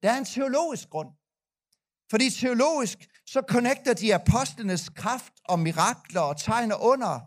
Der 0.01 0.09
er 0.11 0.17
en 0.17 0.25
teologisk 0.25 0.89
grund. 0.89 1.11
Fordi 2.11 2.29
teologisk, 2.29 2.97
så 3.27 3.41
connecter 3.47 3.93
de 3.93 4.15
apostlenes 4.15 4.89
kraft 4.89 5.33
og 5.45 5.59
mirakler 5.59 6.21
og 6.21 6.39
tegner 6.39 6.75
under, 6.75 7.19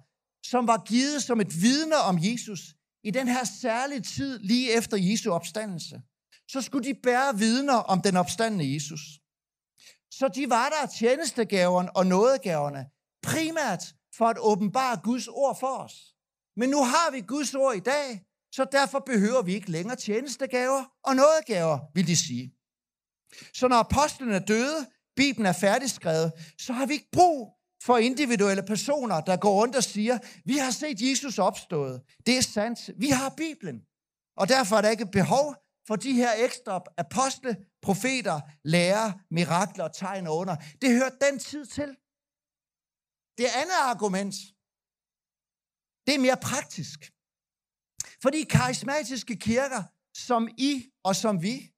som 0.46 0.66
var 0.66 0.84
givet 0.86 1.22
som 1.22 1.40
et 1.40 1.62
vidne 1.62 1.96
om 1.96 2.18
Jesus 2.20 2.60
i 3.04 3.10
den 3.10 3.28
her 3.28 3.44
særlige 3.62 4.00
tid 4.00 4.38
lige 4.38 4.72
efter 4.72 4.96
Jesu 4.96 5.32
opstandelse. 5.32 6.02
Så 6.48 6.62
skulle 6.62 6.88
de 6.88 6.94
bære 7.02 7.38
vidner 7.38 7.74
om 7.74 8.02
den 8.02 8.16
opstandende 8.16 8.74
Jesus. 8.74 9.00
Så 10.10 10.28
de 10.28 10.50
var 10.50 10.68
der 10.68 10.86
tjenestegaverne 10.86 11.96
og 11.96 12.06
nådegaverne, 12.06 12.86
primært 13.22 13.84
for 14.16 14.26
at 14.26 14.36
åbenbare 14.40 15.00
Guds 15.02 15.28
ord 15.28 15.60
for 15.60 15.76
os. 15.76 15.94
Men 16.56 16.68
nu 16.70 16.84
har 16.84 17.10
vi 17.10 17.20
Guds 17.20 17.54
ord 17.54 17.76
i 17.76 17.80
dag, 17.80 18.24
så 18.52 18.66
derfor 18.72 18.98
behøver 18.98 19.42
vi 19.42 19.54
ikke 19.54 19.70
længere 19.70 19.96
tjenestegaver 19.96 20.84
og 21.04 21.16
nådegaver, 21.16 21.78
vil 21.94 22.06
de 22.06 22.16
sige. 22.16 22.53
Så 23.54 23.68
når 23.68 23.76
apostlene 23.76 24.34
er 24.34 24.38
døde, 24.38 24.86
Bibelen 25.16 25.46
er 25.46 25.52
færdigskrevet, 25.52 26.32
så 26.58 26.72
har 26.72 26.86
vi 26.86 26.92
ikke 26.92 27.10
brug 27.12 27.54
for 27.82 27.98
individuelle 27.98 28.62
personer, 28.62 29.20
der 29.20 29.36
går 29.36 29.54
rundt 29.60 29.76
og 29.76 29.84
siger, 29.84 30.18
vi 30.44 30.56
har 30.56 30.70
set 30.70 31.00
Jesus 31.00 31.38
opstået. 31.38 32.02
Det 32.26 32.36
er 32.36 32.42
sandt. 32.42 32.90
Vi 32.96 33.08
har 33.08 33.34
Bibelen. 33.36 33.80
Og 34.36 34.48
derfor 34.48 34.76
er 34.76 34.80
der 34.80 34.90
ikke 34.90 35.06
behov 35.06 35.56
for 35.86 35.96
de 35.96 36.12
her 36.12 36.32
ekstra 36.44 36.82
apostle, 36.98 37.56
profeter, 37.82 38.40
lærer, 38.64 39.12
mirakler, 39.30 39.88
tegn 39.88 40.26
og 40.26 40.36
under. 40.36 40.56
Det 40.82 40.90
hører 40.90 41.10
den 41.30 41.38
tid 41.38 41.66
til. 41.66 41.96
Det 43.38 43.48
andet 43.60 43.78
argument, 43.92 44.34
det 46.06 46.14
er 46.14 46.18
mere 46.18 46.36
praktisk. 46.36 46.98
Fordi 48.22 48.44
karismatiske 48.44 49.36
kirker, 49.36 49.82
som 50.16 50.48
I 50.58 50.90
og 51.04 51.16
som 51.16 51.42
vi, 51.42 51.73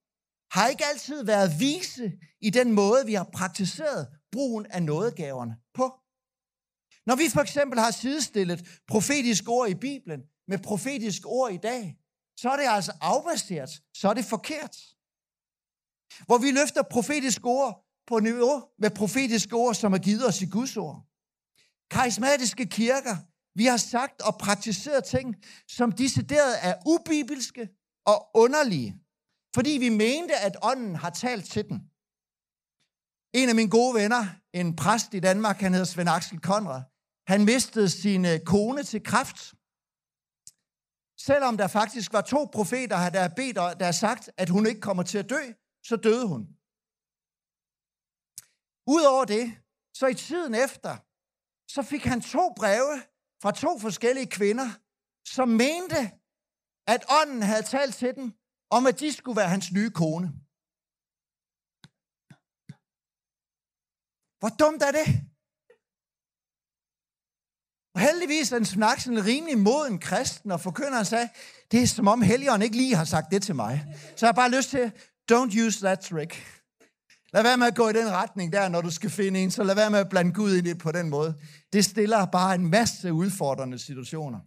har 0.51 0.69
ikke 0.69 0.85
altid 0.87 1.25
været 1.25 1.61
vise 1.61 2.13
i 2.41 2.51
den 2.51 2.73
måde, 2.73 3.07
vi 3.07 3.15
har 3.15 3.29
praktiseret 3.33 4.09
brugen 4.33 4.67
af 4.67 4.83
nådegaverne 4.83 5.57
på. 5.75 6.01
Når 7.07 7.17
vi 7.17 7.29
for 7.29 7.41
eksempel 7.41 7.79
har 7.79 7.91
sidestillet 7.91 8.81
profetisk 8.89 9.49
ord 9.49 9.69
i 9.69 9.75
Bibelen 9.75 10.21
med 10.49 10.59
profetisk 10.59 11.23
ord 11.25 11.53
i 11.53 11.57
dag, 11.57 11.97
så 12.37 12.51
er 12.51 12.57
det 12.57 12.67
altså 12.69 12.93
afbaseret, 13.01 13.71
så 13.95 14.09
er 14.09 14.15
det 14.15 14.25
forkert. 14.25 14.77
Hvor 16.27 16.39
vi 16.39 16.51
løfter 16.51 16.83
profetisk 16.83 17.47
ord 17.47 17.85
på 18.07 18.19
niveau 18.19 18.65
med 18.79 18.91
profetiske 18.91 19.57
ord, 19.57 19.75
som 19.75 19.93
er 19.93 19.99
givet 19.99 20.27
os 20.27 20.43
i 20.43 20.47
Guds 20.47 20.77
ord. 20.77 21.07
Karismatiske 21.91 22.67
kirker, 22.67 23.17
vi 23.55 23.65
har 23.65 23.77
sagt 23.77 24.23
og 24.23 24.39
praktiseret 24.39 25.05
ting, 25.05 25.37
som 25.69 25.93
decideret 25.93 26.55
er 26.63 26.75
ubibelske 26.87 27.69
og 28.07 28.31
underlige, 28.35 29.01
fordi 29.57 29.71
vi 29.71 29.88
mente, 29.88 30.35
at 30.47 30.57
ånden 30.62 30.95
har 30.95 31.11
talt 31.11 31.45
til 31.55 31.64
den. 31.69 31.79
En 33.40 33.49
af 33.49 33.55
mine 33.55 33.71
gode 33.79 33.95
venner, 34.01 34.23
en 34.61 34.77
præst 34.77 35.14
i 35.14 35.21
Danmark, 35.21 35.57
han 35.61 35.73
hedder 35.73 35.92
Svend 35.92 36.09
Axel 36.09 36.40
Konrad, 36.40 36.83
han 37.33 37.45
mistede 37.45 37.90
sin 37.90 38.25
øh, 38.25 38.38
kone 38.53 38.83
til 38.83 39.03
kræft. 39.11 39.38
Selvom 41.29 41.57
der 41.57 41.69
faktisk 41.79 42.12
var 42.12 42.21
to 42.21 42.40
profeter, 42.57 43.11
der 43.11 43.21
har 43.27 43.33
bedt 43.40 43.59
og 43.59 43.81
der 43.81 43.85
har 43.85 43.99
sagt, 44.07 44.25
at 44.37 44.49
hun 44.49 44.66
ikke 44.66 44.81
kommer 44.81 45.03
til 45.03 45.19
at 45.19 45.31
dø, 45.31 45.42
så 45.88 45.97
døde 46.07 46.27
hun. 46.33 46.42
Udover 48.95 49.25
det, 49.25 49.45
så 49.99 50.07
i 50.07 50.14
tiden 50.14 50.55
efter, 50.66 50.92
så 51.75 51.83
fik 51.90 52.05
han 52.05 52.21
to 52.21 52.45
breve 52.61 52.95
fra 53.42 53.53
to 53.53 53.79
forskellige 53.79 54.31
kvinder, 54.38 54.69
som 55.37 55.49
mente, 55.49 56.01
at 56.95 57.03
ånden 57.21 57.42
havde 57.42 57.62
talt 57.62 57.95
til 57.95 58.14
dem, 58.16 58.27
om 58.71 58.87
at 58.87 59.01
de 59.01 59.13
skulle 59.13 59.37
være 59.37 59.49
hans 59.49 59.73
nye 59.73 59.91
kone. 59.91 60.29
Hvor 64.39 64.49
dumt 64.49 64.83
er 64.83 64.93
det? 65.01 65.09
Og 67.95 68.01
heldigvis 68.01 68.53
er 68.53 68.57
en 68.57 68.65
snak 68.65 69.01
sådan 69.01 69.25
rimelig 69.25 69.59
moden 69.59 69.99
kristen, 69.99 70.51
og 70.51 70.61
forkynderen 70.61 71.05
sagde, 71.05 71.29
det 71.71 71.83
er 71.83 71.87
som 71.87 72.09
om 72.09 72.23
Helligånden 72.23 72.63
ikke 72.63 72.77
lige 72.77 72.95
har 72.95 73.05
sagt 73.05 73.31
det 73.31 73.43
til 73.43 73.55
mig. 73.55 73.85
Så 74.17 74.27
jeg 74.27 74.29
har 74.29 74.33
bare 74.43 74.51
lyst 74.51 74.71
til, 74.71 74.93
don't 75.33 75.67
use 75.67 75.81
that 75.87 76.01
trick. 76.01 76.63
Lad 77.33 77.43
være 77.43 77.57
med 77.57 77.67
at 77.67 77.77
gå 77.77 77.89
i 77.89 77.93
den 77.93 78.11
retning 78.11 78.53
der, 78.53 78.69
når 78.69 78.81
du 78.81 78.91
skal 78.91 79.11
finde 79.11 79.41
en, 79.41 79.51
så 79.51 79.63
lad 79.63 79.75
være 79.75 79.91
med 79.91 79.99
at 79.99 80.09
blande 80.09 80.33
Gud 80.33 80.57
ind 80.57 80.67
i 80.67 80.71
det 80.71 80.79
på 80.79 80.93
den 80.93 81.09
måde. 81.09 81.35
Det 81.73 81.85
stiller 81.85 82.27
bare 82.27 82.55
en 82.55 82.71
masse 82.71 83.13
udfordrende 83.13 83.79
situationer. 83.79 84.41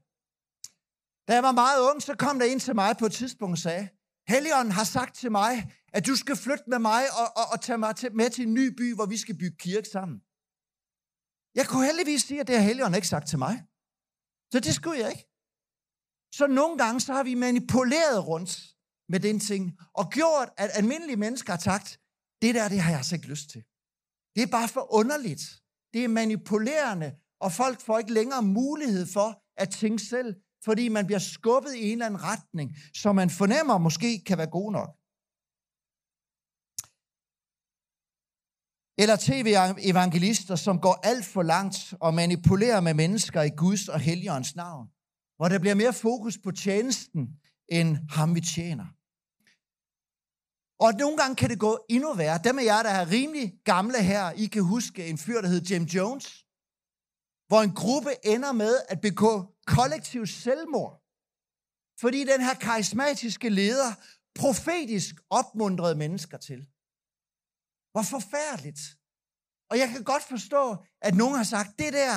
Da 1.28 1.34
jeg 1.34 1.44
var 1.44 1.52
meget 1.52 1.90
ung, 1.90 2.02
så 2.02 2.16
kom 2.16 2.40
der 2.40 2.46
en 2.46 2.60
til 2.60 2.76
mig 2.76 2.98
på 2.98 3.06
et 3.06 3.12
tidspunkt 3.12 3.54
og 3.54 3.58
sagde, 3.58 3.90
Helligånden 4.34 4.72
har 4.80 4.84
sagt 4.84 5.16
til 5.16 5.32
mig, 5.32 5.54
at 5.94 6.08
du 6.08 6.16
skal 6.16 6.36
flytte 6.36 6.64
med 6.68 6.80
mig 6.80 7.04
og, 7.20 7.28
og, 7.42 7.46
og 7.54 7.62
tage 7.62 7.78
mig 7.78 7.96
til, 7.96 8.16
med 8.16 8.30
til 8.30 8.44
en 8.48 8.54
ny 8.54 8.66
by, 8.80 8.96
hvor 8.96 9.06
vi 9.06 9.18
skal 9.18 9.38
bygge 9.38 9.58
kirke 9.58 9.90
sammen. 9.96 10.18
Jeg 11.56 11.66
kunne 11.68 11.86
heldigvis 11.86 12.22
sige, 12.22 12.40
at 12.42 12.48
det 12.48 12.56
har 12.56 12.64
Helligånden 12.64 12.96
ikke 12.96 13.08
sagt 13.08 13.28
til 13.28 13.40
mig. 13.46 13.56
Så 14.54 14.60
det 14.60 14.74
skulle 14.76 15.00
jeg 15.00 15.10
ikke. 15.10 15.26
Så 16.38 16.48
nogle 16.48 16.78
gange 16.78 17.00
så 17.00 17.14
har 17.14 17.24
vi 17.24 17.34
manipuleret 17.34 18.28
rundt 18.28 18.52
med 19.12 19.20
den 19.20 19.40
ting, 19.40 19.64
og 19.94 20.06
gjort, 20.12 20.50
at 20.58 20.70
almindelige 20.74 21.18
mennesker 21.26 21.54
har 21.54 21.60
sagt, 21.60 21.88
det 22.42 22.56
der, 22.56 22.68
det 22.70 22.80
har 22.80 22.92
jeg 22.92 22.98
altså 22.98 23.16
ikke 23.16 23.28
lyst 23.28 23.50
til. 23.50 23.62
Det 24.36 24.42
er 24.44 24.52
bare 24.58 24.68
for 24.68 24.94
underligt. 25.00 25.44
Det 25.94 26.04
er 26.04 26.08
manipulerende, 26.08 27.10
og 27.40 27.52
folk 27.52 27.82
får 27.82 27.98
ikke 28.00 28.14
længere 28.14 28.44
mulighed 28.44 29.06
for 29.14 29.44
at 29.58 29.70
tænke 29.70 30.04
selv, 30.04 30.36
fordi 30.66 30.90
man 30.90 31.06
bliver 31.06 31.20
skubbet 31.20 31.76
i 31.76 31.84
en 31.84 31.92
eller 31.92 32.06
anden 32.06 32.24
retning, 32.24 32.76
som 32.94 33.16
man 33.16 33.30
fornemmer 33.30 33.78
måske 33.78 34.24
kan 34.26 34.38
være 34.38 34.50
god 34.50 34.72
nok. 34.72 34.90
Eller 39.02 39.16
tv-evangelister, 39.16 40.56
som 40.56 40.80
går 40.80 41.00
alt 41.04 41.26
for 41.26 41.44
langt 41.44 41.94
og 42.00 42.14
manipulerer 42.14 42.82
med 42.82 42.94
mennesker 42.94 43.42
i 43.42 43.50
Guds 43.50 43.88
og 43.90 44.00
Helligåndens 44.00 44.56
navn. 44.56 44.88
Hvor 45.38 45.48
der 45.50 45.60
bliver 45.60 45.76
mere 45.76 45.94
fokus 45.94 46.38
på 46.44 46.52
tjenesten, 46.52 47.22
end 47.72 47.98
ham 48.10 48.36
vi 48.36 48.42
tjener. 48.42 48.86
Og 50.80 50.94
nogle 50.94 51.18
gange 51.18 51.36
kan 51.36 51.50
det 51.50 51.60
gå 51.60 51.86
endnu 51.90 52.14
værre. 52.14 52.40
Dem 52.44 52.60
af 52.60 52.64
jer, 52.64 52.84
der 52.84 52.90
er 52.90 53.12
rimelig 53.12 53.54
gamle 53.66 54.04
her, 54.04 54.32
I 54.32 54.46
kan 54.46 54.64
huske 54.64 55.08
en 55.08 55.18
fyr, 55.18 55.42
der 55.42 55.48
hed 55.48 55.62
Jim 55.62 55.84
Jones, 55.84 56.46
hvor 57.48 57.62
en 57.62 57.76
gruppe 57.76 58.12
ender 58.24 58.52
med 58.52 58.74
at 58.90 59.02
begå 59.02 59.34
kollektiv 59.76 60.28
selvmord. 60.28 60.94
Fordi 62.02 62.20
den 62.24 62.42
her 62.42 62.54
karismatiske 62.54 63.50
leder 63.50 63.92
profetisk 64.36 65.16
opmuntrede 65.30 65.96
mennesker 65.96 66.38
til. 66.38 66.62
Hvor 67.92 68.06
forfærdeligt. 68.16 68.82
Og 69.70 69.78
jeg 69.78 69.90
kan 69.90 70.04
godt 70.04 70.24
forstå, 70.24 70.86
at 71.02 71.16
nogen 71.16 71.36
har 71.36 71.44
sagt, 71.44 71.80
det 71.80 71.94
der, 71.94 72.14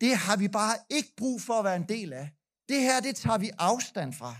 det 0.00 0.16
har 0.16 0.36
vi 0.36 0.48
bare 0.48 0.76
ikke 0.90 1.12
brug 1.16 1.42
for 1.42 1.54
at 1.54 1.64
være 1.64 1.76
en 1.76 1.88
del 1.88 2.12
af. 2.12 2.30
Det 2.68 2.80
her, 2.80 3.00
det 3.00 3.16
tager 3.16 3.38
vi 3.38 3.50
afstand 3.58 4.12
fra. 4.12 4.32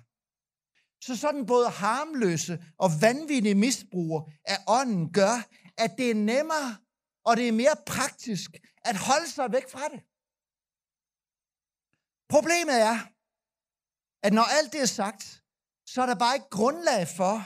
Så 1.03 1.17
sådan 1.17 1.47
både 1.47 1.69
harmløse 1.69 2.65
og 2.79 2.91
vanvittige 3.01 3.55
misbrug 3.55 4.31
af 4.45 4.59
ånden 4.69 5.13
gør, 5.13 5.37
at 5.79 5.91
det 5.99 6.11
er 6.11 6.15
nemmere 6.15 6.77
og 7.25 7.37
det 7.37 7.49
er 7.49 7.53
mere 7.53 7.77
praktisk 7.87 8.51
at 8.85 8.97
holde 8.97 9.31
sig 9.31 9.53
væk 9.53 9.71
fra 9.71 9.89
det. 9.89 10.01
Problemet 12.31 12.81
er, 12.91 12.97
at 14.27 14.33
når 14.33 14.47
alt 14.59 14.73
det 14.73 14.81
er 14.81 14.93
sagt, 15.03 15.43
så 15.87 16.03
er 16.03 16.07
der 16.07 16.15
bare 16.15 16.35
ikke 16.35 16.51
grundlag 16.51 17.09
for, 17.09 17.37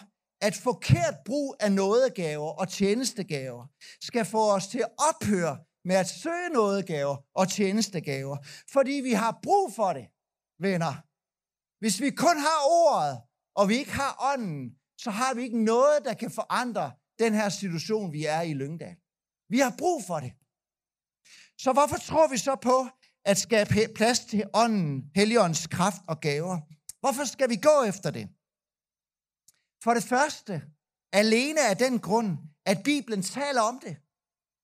at 0.40 0.54
forkert 0.54 1.14
brug 1.24 1.56
af 1.60 1.72
nådegaver 1.72 2.50
og 2.60 2.68
tjenestegaver 2.68 3.66
skal 4.00 4.24
få 4.24 4.52
os 4.52 4.66
til 4.66 4.78
at 4.78 4.90
ophøre 5.08 5.58
med 5.84 5.96
at 5.96 6.08
søge 6.08 6.48
nådegaver 6.48 7.16
og 7.34 7.48
tjenestegaver, 7.48 8.36
fordi 8.72 8.92
vi 8.92 9.12
har 9.12 9.38
brug 9.42 9.74
for 9.74 9.92
det, 9.92 10.06
venner. 10.58 10.94
Hvis 11.82 12.00
vi 12.00 12.10
kun 12.10 12.36
har 12.36 12.58
ordet, 12.84 13.22
og 13.54 13.68
vi 13.68 13.74
ikke 13.76 13.92
har 13.92 14.32
ånden, 14.32 14.78
så 14.98 15.10
har 15.10 15.34
vi 15.34 15.42
ikke 15.42 15.64
noget, 15.64 16.04
der 16.04 16.14
kan 16.14 16.30
forandre 16.30 16.92
den 17.18 17.34
her 17.34 17.48
situation, 17.48 18.12
vi 18.12 18.24
er 18.24 18.40
i 18.40 18.54
Lyngdal. 18.54 18.96
Vi 19.48 19.58
har 19.58 19.74
brug 19.78 20.04
for 20.04 20.20
det. 20.20 20.32
Så 21.58 21.72
hvorfor 21.72 21.96
tror 21.96 22.26
vi 22.28 22.38
så 22.38 22.54
på 22.56 22.88
at 23.24 23.38
skabe 23.38 23.88
plads 23.94 24.20
til 24.20 24.44
ånden, 24.54 25.10
heligåndens 25.14 25.66
kraft 25.66 26.02
og 26.08 26.20
gaver? 26.20 26.60
Hvorfor 27.00 27.24
skal 27.24 27.50
vi 27.50 27.56
gå 27.56 27.82
efter 27.82 28.10
det? 28.10 28.28
For 29.84 29.94
det 29.94 30.04
første, 30.04 30.62
alene 31.12 31.68
af 31.68 31.76
den 31.76 31.98
grund, 31.98 32.38
at 32.66 32.82
Bibelen 32.84 33.22
taler 33.22 33.60
om 33.60 33.80
det. 33.84 33.96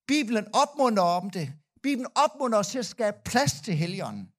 Bibelen 0.08 0.46
opmunder 0.54 1.02
om 1.02 1.30
det. 1.30 1.52
Bibelen 1.82 2.10
opmunder 2.14 2.58
os 2.58 2.68
til 2.68 2.78
at 2.78 2.86
skabe 2.86 3.16
plads 3.24 3.52
til 3.52 3.74
Helligånden. 3.76 4.32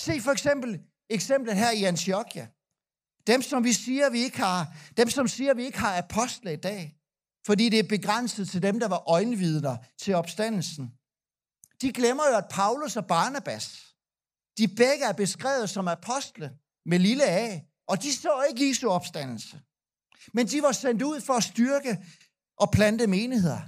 Se 0.00 0.20
for 0.20 0.32
eksempel 0.32 0.80
eksemplet 1.10 1.56
her 1.56 1.70
i 1.70 1.84
Antiochia. 1.84 2.46
Dem, 3.26 3.42
som 3.42 3.64
vi 3.64 3.72
siger, 3.72 4.10
vi 4.10 4.18
ikke 4.18 4.38
har, 4.38 4.76
dem, 4.96 5.10
som 5.10 5.28
siger, 5.28 5.54
vi 5.54 5.64
ikke 5.64 5.78
har 5.78 5.98
apostle 5.98 6.52
i 6.52 6.56
dag, 6.56 6.96
fordi 7.46 7.68
det 7.68 7.78
er 7.78 7.88
begrænset 7.88 8.48
til 8.48 8.62
dem, 8.62 8.80
der 8.80 8.88
var 8.88 9.10
øjenvidner 9.10 9.76
til 9.98 10.14
opstandelsen. 10.14 10.92
De 11.82 11.92
glemmer 11.92 12.28
jo, 12.30 12.36
at 12.36 12.48
Paulus 12.50 12.96
og 12.96 13.06
Barnabas, 13.06 13.94
de 14.58 14.68
begge 14.68 15.04
er 15.04 15.12
beskrevet 15.12 15.70
som 15.70 15.88
apostle 15.88 16.52
med 16.86 16.98
lille 16.98 17.24
A, 17.24 17.60
og 17.88 18.02
de 18.02 18.12
så 18.12 18.42
ikke 18.48 18.68
Jesu 18.68 18.88
opstandelse. 18.88 19.60
Men 20.34 20.46
de 20.46 20.62
var 20.62 20.72
sendt 20.72 21.02
ud 21.02 21.20
for 21.20 21.34
at 21.34 21.44
styrke 21.44 21.98
og 22.58 22.70
plante 22.70 23.06
menigheder. 23.06 23.60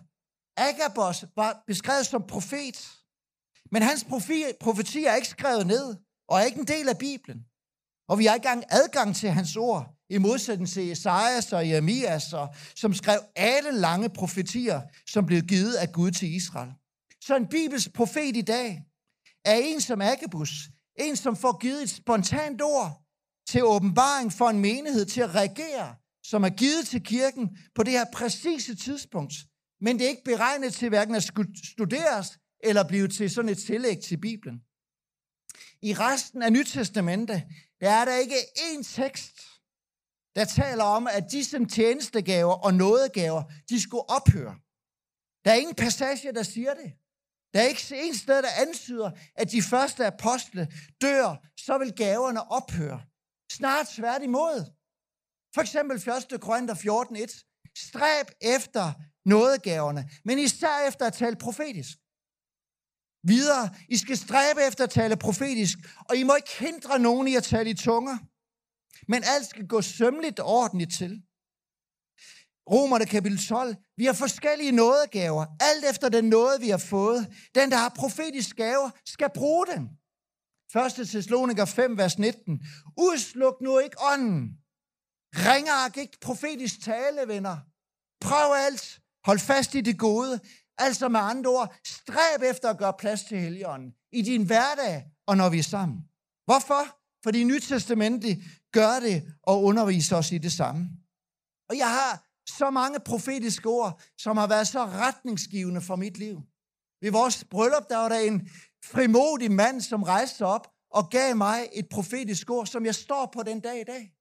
Agabos 0.56 1.24
var 1.36 1.62
beskrevet 1.66 2.06
som 2.06 2.26
profet, 2.26 2.92
men 3.70 3.82
hans 3.82 4.04
profeti 4.60 5.04
er 5.04 5.14
ikke 5.14 5.28
skrevet 5.28 5.66
ned, 5.66 5.96
og 6.28 6.38
er 6.38 6.44
ikke 6.44 6.60
en 6.60 6.66
del 6.66 6.88
af 6.88 6.98
Bibelen. 6.98 7.44
Og 8.08 8.18
vi 8.18 8.26
har 8.26 8.34
ikke 8.34 8.48
engang 8.48 8.64
adgang 8.70 9.16
til 9.16 9.30
hans 9.30 9.56
ord, 9.56 9.94
i 10.10 10.18
modsætning 10.18 10.68
til 10.68 10.92
Esajas 10.92 11.52
og 11.52 11.68
Jeremias, 11.68 12.32
og, 12.32 12.54
som 12.76 12.94
skrev 12.94 13.20
alle 13.36 13.72
lange 13.72 14.08
profetier, 14.10 14.82
som 15.08 15.26
blev 15.26 15.42
givet 15.42 15.74
af 15.74 15.92
Gud 15.92 16.10
til 16.10 16.34
Israel. 16.34 16.72
Så 17.26 17.36
en 17.36 17.48
bibelsk 17.48 17.92
profet 17.92 18.36
i 18.36 18.42
dag 18.42 18.84
er 19.44 19.54
en 19.54 19.80
som 19.80 20.00
Agabus, 20.00 20.50
en 20.98 21.16
som 21.16 21.36
får 21.36 21.58
givet 21.58 21.82
et 21.82 21.90
spontant 21.90 22.62
ord 22.62 23.02
til 23.48 23.64
åbenbaring 23.64 24.32
for 24.32 24.48
en 24.48 24.60
menighed 24.60 25.06
til 25.06 25.20
at 25.20 25.34
reagere, 25.34 25.96
som 26.22 26.44
er 26.44 26.48
givet 26.48 26.86
til 26.86 27.04
kirken 27.04 27.58
på 27.74 27.82
det 27.82 27.92
her 27.92 28.04
præcise 28.12 28.74
tidspunkt. 28.74 29.34
Men 29.80 29.98
det 29.98 30.04
er 30.04 30.08
ikke 30.08 30.24
beregnet 30.24 30.74
til 30.74 30.88
hverken 30.88 31.14
at 31.14 31.22
studeres 31.64 32.38
eller 32.60 32.88
blive 32.88 33.08
til 33.08 33.30
sådan 33.30 33.48
et 33.48 33.58
tillæg 33.58 34.00
til 34.00 34.16
Bibelen. 34.16 34.58
I 35.82 35.94
resten 35.94 36.42
af 36.42 36.52
Nytestamentet, 36.52 37.42
der 37.80 37.90
er 37.90 38.04
der 38.04 38.16
ikke 38.16 38.36
én 38.56 38.94
tekst, 38.94 39.40
der 40.34 40.44
taler 40.44 40.84
om, 40.84 41.06
at 41.06 41.32
disse 41.32 41.66
tjenestegaver 41.66 42.54
og 42.54 42.74
nådegaver, 42.74 43.42
de 43.68 43.80
skulle 43.80 44.10
ophøre. 44.10 44.56
Der 45.44 45.50
er 45.50 45.54
ingen 45.54 45.74
passage, 45.74 46.32
der 46.32 46.42
siger 46.42 46.74
det. 46.74 46.92
Der 47.54 47.60
er 47.60 47.66
ikke 47.66 48.08
en 48.08 48.14
sted, 48.14 48.42
der 48.42 48.48
antyder, 48.66 49.10
at 49.34 49.50
de 49.50 49.62
første 49.62 50.06
apostle 50.06 50.68
dør, 51.00 51.36
så 51.56 51.78
vil 51.78 51.92
gaverne 51.92 52.50
ophøre. 52.50 53.02
Snart 53.52 53.88
svært 53.88 54.22
imod. 54.22 54.56
For 55.54 55.60
eksempel 55.60 55.96
1. 55.96 56.40
Korinther 56.40 56.74
14.1. 56.74 57.70
Stræb 57.76 58.26
efter 58.40 58.92
nådegaverne, 59.24 60.10
men 60.24 60.38
især 60.38 60.88
efter 60.88 61.06
at 61.06 61.12
tale 61.12 61.36
profetisk. 61.36 61.98
Videre, 63.26 63.70
I 63.88 63.96
skal 63.96 64.16
stræbe 64.16 64.60
efter 64.68 64.84
at 64.84 64.90
tale 64.90 65.16
profetisk, 65.16 65.78
og 66.08 66.16
I 66.16 66.22
må 66.22 66.34
ikke 66.34 66.58
hindre 66.58 66.98
nogen 66.98 67.28
i 67.28 67.34
at 67.36 67.44
tale 67.44 67.70
i 67.70 67.74
tunger. 67.74 68.18
Men 69.08 69.22
alt 69.24 69.46
skal 69.46 69.66
gå 69.66 69.82
sømmeligt 69.82 70.40
og 70.40 70.46
ordentligt 70.46 70.94
til. 70.94 71.22
Romerne 72.70 73.06
kapitel 73.06 73.38
12. 73.38 73.76
Vi 73.96 74.04
har 74.04 74.12
forskellige 74.12 74.72
nådegaver, 74.72 75.46
alt 75.60 75.84
efter 75.90 76.08
den 76.08 76.24
nåde, 76.24 76.60
vi 76.60 76.68
har 76.68 76.78
fået. 76.78 77.26
Den, 77.54 77.70
der 77.70 77.76
har 77.76 77.88
profetisk 77.88 78.56
gaver, 78.56 78.90
skal 79.06 79.30
bruge 79.34 79.66
den. 79.66 79.82
1. 81.00 81.08
Thessaloniker 81.08 81.64
5, 81.64 81.98
vers 81.98 82.18
19. 82.18 82.60
Udsluk 82.98 83.60
nu 83.60 83.78
ikke 83.78 83.96
ånden. 84.12 84.58
Ringark 85.34 85.96
ikke 85.96 86.18
profetisk 86.20 86.82
tale, 86.82 87.28
venner. 87.28 87.56
Prøv 88.20 88.52
alt. 88.66 89.00
Hold 89.24 89.38
fast 89.38 89.74
i 89.74 89.80
det 89.80 89.98
gode. 89.98 90.40
Altså 90.78 91.08
med 91.08 91.20
andre 91.20 91.50
ord, 91.50 91.74
stræb 91.86 92.42
efter 92.50 92.70
at 92.70 92.78
gøre 92.78 92.92
plads 92.98 93.22
til 93.24 93.38
Helligånden 93.38 93.94
i 94.12 94.22
din 94.22 94.46
hverdag 94.46 95.04
og 95.26 95.36
når 95.36 95.48
vi 95.48 95.58
er 95.58 95.62
sammen. 95.62 95.98
Hvorfor? 96.44 96.82
Fordi 97.24 97.44
Nytestamentet 97.44 98.42
gør 98.72 99.00
det 99.00 99.34
og 99.42 99.62
underviser 99.62 100.16
os 100.16 100.32
i 100.32 100.38
det 100.38 100.52
samme. 100.52 100.90
Og 101.70 101.78
jeg 101.78 101.90
har 101.90 102.24
så 102.48 102.70
mange 102.70 103.00
profetiske 103.00 103.68
ord, 103.68 104.02
som 104.18 104.36
har 104.36 104.46
været 104.46 104.68
så 104.68 104.84
retningsgivende 104.84 105.80
for 105.80 105.96
mit 105.96 106.18
liv. 106.18 106.40
Ved 107.00 107.10
vores 107.10 107.44
bryllup, 107.44 107.88
der 107.88 107.96
var 107.96 108.08
der 108.08 108.18
en 108.18 108.48
frimodig 108.84 109.52
mand, 109.52 109.80
som 109.80 110.02
rejste 110.02 110.36
sig 110.36 110.46
op 110.46 110.68
og 110.90 111.10
gav 111.10 111.36
mig 111.36 111.68
et 111.72 111.88
profetisk 111.88 112.50
ord, 112.50 112.66
som 112.66 112.86
jeg 112.86 112.94
står 112.94 113.30
på 113.34 113.42
den 113.42 113.60
dag 113.60 113.80
i 113.80 113.84
dag. 113.84 114.12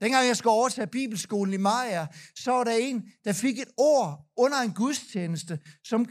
Dengang 0.00 0.26
jeg 0.26 0.36
skulle 0.36 0.52
overtage 0.52 0.86
bibelskolen 0.86 1.54
i 1.54 1.56
Maja, 1.56 2.06
så 2.34 2.50
var 2.52 2.64
der 2.64 2.72
en, 2.72 3.12
der 3.24 3.32
fik 3.32 3.58
et 3.58 3.70
ord 3.76 4.26
under 4.36 4.58
en 4.58 4.72
gudstjeneste, 4.74 5.60
som 5.84 6.06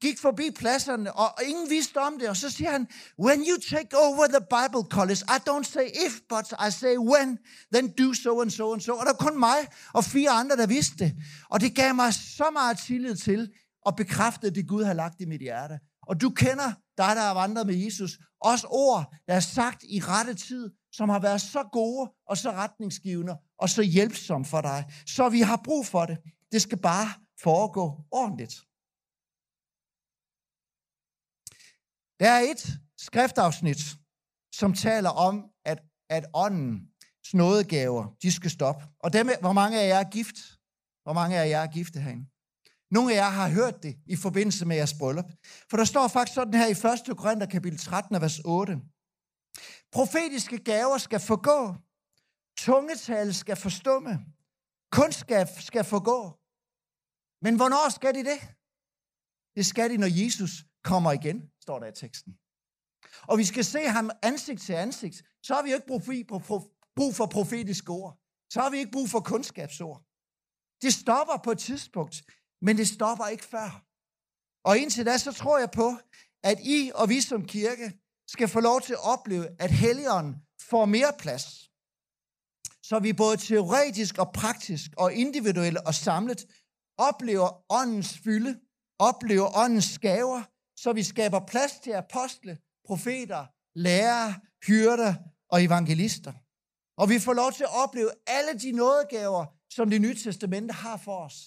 gik 0.00 0.18
forbi 0.18 0.50
pladserne, 0.50 1.12
og 1.12 1.30
ingen 1.46 1.70
vidste 1.70 1.96
om 1.96 2.18
det. 2.18 2.28
Og 2.28 2.36
så 2.36 2.50
siger 2.50 2.70
han, 2.70 2.88
when 3.18 3.40
you 3.40 3.56
take 3.70 3.96
over 3.96 4.26
the 4.26 4.44
Bible 4.56 4.90
college, 4.90 5.20
I 5.28 5.38
don't 5.50 5.62
say 5.62 5.86
if, 6.06 6.20
but 6.28 6.52
I 6.66 6.70
say 6.70 6.96
when, 6.96 7.38
then 7.74 7.92
do 7.98 8.14
so 8.14 8.40
and 8.40 8.50
so 8.50 8.72
and 8.72 8.80
so. 8.80 8.92
Og 8.92 9.06
der 9.06 9.12
var 9.12 9.30
kun 9.30 9.38
mig 9.38 9.58
og 9.92 10.04
fire 10.04 10.30
andre, 10.30 10.56
der 10.56 10.66
vidste 10.66 11.04
det. 11.04 11.12
Og 11.50 11.60
det 11.60 11.74
gav 11.74 11.94
mig 11.94 12.14
så 12.14 12.50
meget 12.52 12.78
tillid 12.86 13.16
til, 13.16 13.50
og 13.86 13.96
bekræftede 13.96 14.54
det, 14.54 14.68
Gud 14.68 14.84
har 14.84 14.92
lagt 14.92 15.20
i 15.20 15.24
mit 15.24 15.40
hjerte. 15.40 15.78
Og 16.06 16.20
du 16.20 16.30
kender 16.30 16.72
dig, 16.98 17.16
der 17.16 17.20
har 17.20 17.34
vandret 17.34 17.66
med 17.66 17.74
Jesus, 17.84 18.18
også 18.40 18.66
ord, 18.70 19.14
der 19.28 19.34
er 19.34 19.40
sagt 19.40 19.82
i 19.82 20.00
rette 20.00 20.34
tid, 20.34 20.70
som 20.92 21.08
har 21.08 21.18
været 21.18 21.40
så 21.40 21.68
gode 21.72 22.10
og 22.26 22.36
så 22.36 22.50
retningsgivende 22.50 23.36
og 23.58 23.68
så 23.68 23.82
hjælpsomme 23.82 24.44
for 24.44 24.60
dig. 24.60 24.84
Så 25.06 25.28
vi 25.28 25.40
har 25.40 25.60
brug 25.64 25.86
for 25.86 26.06
det. 26.06 26.18
Det 26.52 26.62
skal 26.62 26.78
bare 26.78 27.08
foregå 27.42 28.04
ordentligt. 28.10 28.54
Der 32.20 32.30
er 32.30 32.40
et 32.40 32.62
skriftafsnit, 32.98 33.80
som 34.60 34.74
taler 34.74 35.10
om, 35.10 35.34
at, 35.64 35.78
at 36.10 36.24
åndens 36.34 37.34
nådegaver, 37.34 38.16
de 38.22 38.32
skal 38.32 38.50
stoppe. 38.50 38.84
Og 39.04 39.12
dem, 39.12 39.26
hvor 39.40 39.52
mange 39.52 39.80
af 39.80 39.88
jer 39.88 39.98
er 39.98 40.10
gift? 40.10 40.38
Hvor 41.02 41.12
mange 41.12 41.38
af 41.38 41.48
jer 41.48 41.60
er 41.60 41.66
gifte 41.66 42.00
herinde? 42.00 42.26
Nogle 42.90 43.12
af 43.12 43.16
jer 43.16 43.30
har 43.30 43.48
hørt 43.48 43.82
det 43.82 43.94
i 44.06 44.16
forbindelse 44.16 44.66
med 44.66 44.76
jeres 44.76 44.94
bryllup. 44.98 45.30
For 45.70 45.76
der 45.76 45.84
står 45.84 46.08
faktisk 46.08 46.34
sådan 46.34 46.54
her 46.54 46.66
i 46.66 47.10
1. 47.10 47.16
Korinther 47.16 47.46
kapitel 47.46 47.78
13, 47.78 48.20
vers 48.20 48.40
8. 48.44 48.80
Profetiske 49.92 50.58
gaver 50.58 50.98
skal 50.98 51.20
forgå. 51.20 51.74
Tungetal 52.58 53.34
skal 53.34 53.56
forstumme. 53.56 54.12
Kundskab 54.92 55.46
skal 55.60 55.84
forgå. 55.84 56.20
Men 57.44 57.56
hvornår 57.56 57.90
skal 57.90 58.14
de 58.14 58.24
det? 58.24 58.40
Det 59.56 59.66
skal 59.66 59.90
de, 59.90 59.96
når 59.96 60.24
Jesus 60.24 60.52
kommer 60.84 61.12
igen 61.12 61.38
står 61.62 61.78
der 61.78 61.86
i 61.86 61.92
teksten. 61.92 62.38
Og 63.22 63.38
vi 63.38 63.44
skal 63.44 63.64
se 63.64 63.88
ham 63.88 64.10
ansigt 64.22 64.62
til 64.62 64.72
ansigt, 64.72 65.22
så 65.42 65.54
har 65.54 65.62
vi 65.62 65.74
ikke 65.74 65.86
brug 66.96 67.14
for 67.14 67.26
profetiske 67.26 67.90
ord. 67.90 68.18
Så 68.52 68.60
har 68.60 68.70
vi 68.70 68.78
ikke 68.78 68.92
brug 68.92 69.08
for 69.08 69.20
kundskabsord. 69.20 70.02
Det 70.82 70.94
stopper 70.94 71.36
på 71.44 71.50
et 71.50 71.58
tidspunkt, 71.58 72.22
men 72.62 72.76
det 72.76 72.88
stopper 72.88 73.26
ikke 73.26 73.44
før. 73.44 73.84
Og 74.64 74.78
indtil 74.78 75.06
da, 75.06 75.18
så 75.18 75.32
tror 75.32 75.58
jeg 75.58 75.70
på, 75.70 75.96
at 76.42 76.58
I 76.62 76.92
og 76.94 77.08
vi 77.08 77.20
som 77.20 77.46
kirke 77.46 78.00
skal 78.28 78.48
få 78.48 78.60
lov 78.60 78.80
til 78.80 78.92
at 78.92 79.04
opleve, 79.14 79.48
at 79.58 79.70
Helligånden 79.70 80.36
får 80.60 80.84
mere 80.84 81.12
plads. 81.18 81.70
Så 82.82 82.98
vi 82.98 83.12
både 83.12 83.36
teoretisk 83.36 84.18
og 84.18 84.32
praktisk 84.32 84.90
og 84.96 85.12
individuelt 85.12 85.78
og 85.78 85.94
samlet 85.94 86.46
oplever 86.98 87.72
åndens 87.72 88.18
fylde, 88.18 88.60
oplever 88.98 89.56
åndens 89.56 89.98
gaver, 89.98 90.42
så 90.82 90.92
vi 90.92 91.02
skaber 91.02 91.40
plads 91.52 91.72
til 91.84 91.92
apostle, 91.92 92.58
profeter, 92.88 93.42
lærere, 93.86 94.34
hyrder 94.66 95.14
og 95.52 95.64
evangelister. 95.64 96.32
Og 97.00 97.08
vi 97.08 97.18
får 97.18 97.32
lov 97.32 97.52
til 97.52 97.64
at 97.68 97.74
opleve 97.84 98.10
alle 98.26 98.52
de 98.64 98.72
nådegaver, 98.72 99.44
som 99.76 99.90
det 99.90 100.00
nye 100.00 100.14
testamente 100.14 100.72
har 100.74 100.96
for 100.96 101.16
os. 101.26 101.38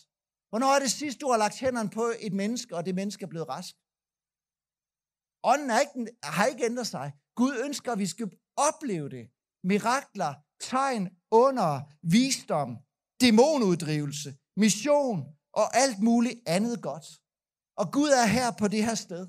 Hvornår 0.49 0.71
er 0.75 0.79
det 0.79 0.91
sidst, 0.91 1.21
du 1.21 1.27
har 1.31 1.37
lagt 1.37 1.59
hænderne 1.59 1.89
på 1.89 2.05
et 2.19 2.33
menneske, 2.33 2.75
og 2.75 2.85
det 2.85 2.95
menneske 2.95 3.23
er 3.23 3.31
blevet 3.33 3.49
rask? 3.49 3.75
Ånden 5.51 5.69
er 5.69 5.79
ikke, 5.79 6.11
har 6.23 6.45
ikke 6.45 6.65
ændret 6.65 6.87
sig. 6.87 7.11
Gud 7.35 7.53
ønsker, 7.65 7.91
at 7.91 7.99
vi 7.99 8.07
skal 8.07 8.31
opleve 8.67 9.09
det. 9.09 9.25
Mirakler, 9.63 10.33
tegn, 10.59 11.09
under, 11.31 11.81
visdom, 12.03 12.77
dæmonuddrivelse, 13.21 14.29
mission 14.57 15.17
og 15.53 15.77
alt 15.83 15.99
muligt 15.99 16.39
andet 16.45 16.81
godt. 16.81 17.22
Og 17.77 17.91
Gud 17.91 18.09
er 18.09 18.25
her 18.25 18.51
på 18.51 18.67
det 18.67 18.85
her 18.85 18.95
sted. 18.95 19.27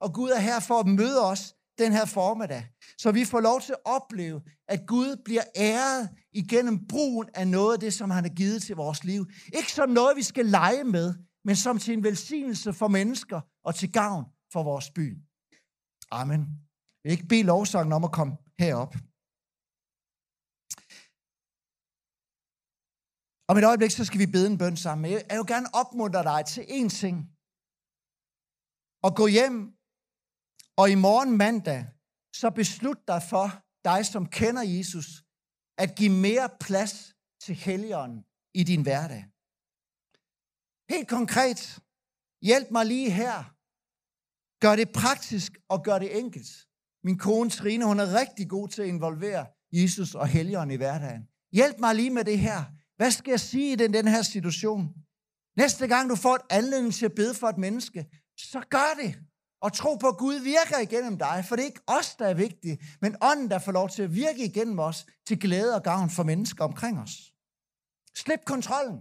Og 0.00 0.14
Gud 0.14 0.30
er 0.30 0.40
her 0.40 0.60
for 0.60 0.80
at 0.80 0.86
møde 0.86 1.24
os 1.24 1.54
den 1.78 1.92
her 1.92 2.04
formiddag. 2.04 2.68
Så 2.98 3.12
vi 3.12 3.24
får 3.24 3.40
lov 3.40 3.60
til 3.60 3.72
at 3.72 3.84
opleve, 3.84 4.42
at 4.68 4.80
Gud 4.86 5.22
bliver 5.24 5.42
æret 5.56 6.10
igennem 6.32 6.86
brugen 6.86 7.28
af 7.34 7.48
noget 7.48 7.72
af 7.74 7.80
det, 7.80 7.94
som 7.94 8.10
han 8.10 8.24
har 8.24 8.34
givet 8.34 8.62
til 8.62 8.76
vores 8.76 9.04
liv. 9.04 9.26
Ikke 9.58 9.72
som 9.72 9.88
noget, 9.90 10.16
vi 10.16 10.22
skal 10.22 10.46
lege 10.46 10.84
med, 10.84 11.14
men 11.44 11.56
som 11.56 11.78
til 11.78 11.94
en 11.94 12.04
velsignelse 12.04 12.72
for 12.72 12.88
mennesker 12.88 13.40
og 13.64 13.74
til 13.74 13.92
gavn 13.92 14.24
for 14.52 14.62
vores 14.62 14.90
by. 14.90 15.18
Amen. 16.10 16.40
Jeg 16.40 17.08
vil 17.08 17.12
ikke 17.12 17.28
bede 17.28 17.42
lovsangen 17.42 17.92
om 17.92 18.04
at 18.04 18.12
komme 18.12 18.36
herop. 18.58 18.94
Om 23.48 23.58
et 23.58 23.64
øjeblik, 23.64 23.90
så 23.90 24.04
skal 24.04 24.20
vi 24.20 24.26
bede 24.26 24.46
en 24.46 24.58
bøn 24.58 24.76
sammen. 24.76 25.10
Jeg 25.10 25.38
vil 25.38 25.46
gerne 25.46 25.74
opmuntre 25.74 26.22
dig 26.22 26.44
til 26.46 26.60
én 26.60 26.88
ting 26.88 27.16
og 29.02 29.16
gå 29.16 29.26
hjem, 29.26 29.56
og 30.76 30.90
i 30.90 30.94
morgen 30.94 31.36
mandag, 31.36 31.86
så 32.34 32.50
beslut 32.50 33.08
dig 33.08 33.22
for 33.30 33.46
dig, 33.84 34.06
som 34.06 34.26
kender 34.26 34.62
Jesus, 34.62 35.06
at 35.78 35.94
give 35.98 36.12
mere 36.26 36.48
plads 36.60 37.14
til 37.44 37.54
Helligånden 37.54 38.24
i 38.54 38.62
din 38.64 38.82
hverdag. 38.82 39.24
Helt 40.94 41.08
konkret, 41.08 41.60
hjælp 42.42 42.70
mig 42.70 42.86
lige 42.86 43.10
her. 43.10 43.36
Gør 44.64 44.76
det 44.76 44.92
praktisk 44.92 45.52
og 45.68 45.84
gør 45.84 45.98
det 45.98 46.18
enkelt. 46.18 46.50
Min 47.04 47.18
kone 47.18 47.50
Trine, 47.50 47.84
hun 47.84 48.00
er 48.00 48.14
rigtig 48.20 48.48
god 48.48 48.68
til 48.68 48.82
at 48.82 48.88
involvere 48.88 49.46
Jesus 49.72 50.14
og 50.14 50.28
Helligånden 50.28 50.74
i 50.74 50.76
hverdagen. 50.76 51.22
Hjælp 51.52 51.78
mig 51.78 51.94
lige 51.94 52.10
med 52.10 52.24
det 52.24 52.38
her. 52.38 52.64
Hvad 52.96 53.10
skal 53.10 53.30
jeg 53.30 53.40
sige 53.40 53.72
i 53.72 53.76
den, 53.76 53.94
den 53.94 54.08
her 54.08 54.22
situation? 54.22 54.94
Næste 55.56 55.86
gang 55.86 56.10
du 56.10 56.16
får 56.16 56.34
et 56.34 56.42
anledning 56.50 56.94
til 56.94 57.06
at 57.06 57.14
bede 57.14 57.34
for 57.34 57.48
et 57.48 57.58
menneske, 57.58 58.06
så 58.38 58.60
gør 58.70 59.02
det. 59.02 59.14
Og 59.62 59.72
tro 59.72 59.94
på, 59.94 60.08
at 60.08 60.16
Gud 60.16 60.34
virker 60.34 60.78
igennem 60.78 61.18
dig, 61.18 61.44
for 61.48 61.56
det 61.56 61.62
er 61.62 61.66
ikke 61.66 61.80
os, 61.86 62.14
der 62.14 62.26
er 62.26 62.34
vigtige, 62.34 62.78
men 63.00 63.16
ånden, 63.22 63.50
der 63.50 63.58
får 63.58 63.72
lov 63.72 63.88
til 63.88 64.02
at 64.02 64.14
virke 64.14 64.44
igennem 64.44 64.78
os 64.78 65.06
til 65.26 65.40
glæde 65.40 65.74
og 65.74 65.82
gavn 65.82 66.10
for 66.10 66.22
mennesker 66.22 66.64
omkring 66.64 67.00
os. 67.00 67.32
Slip 68.16 68.40
kontrollen 68.46 68.98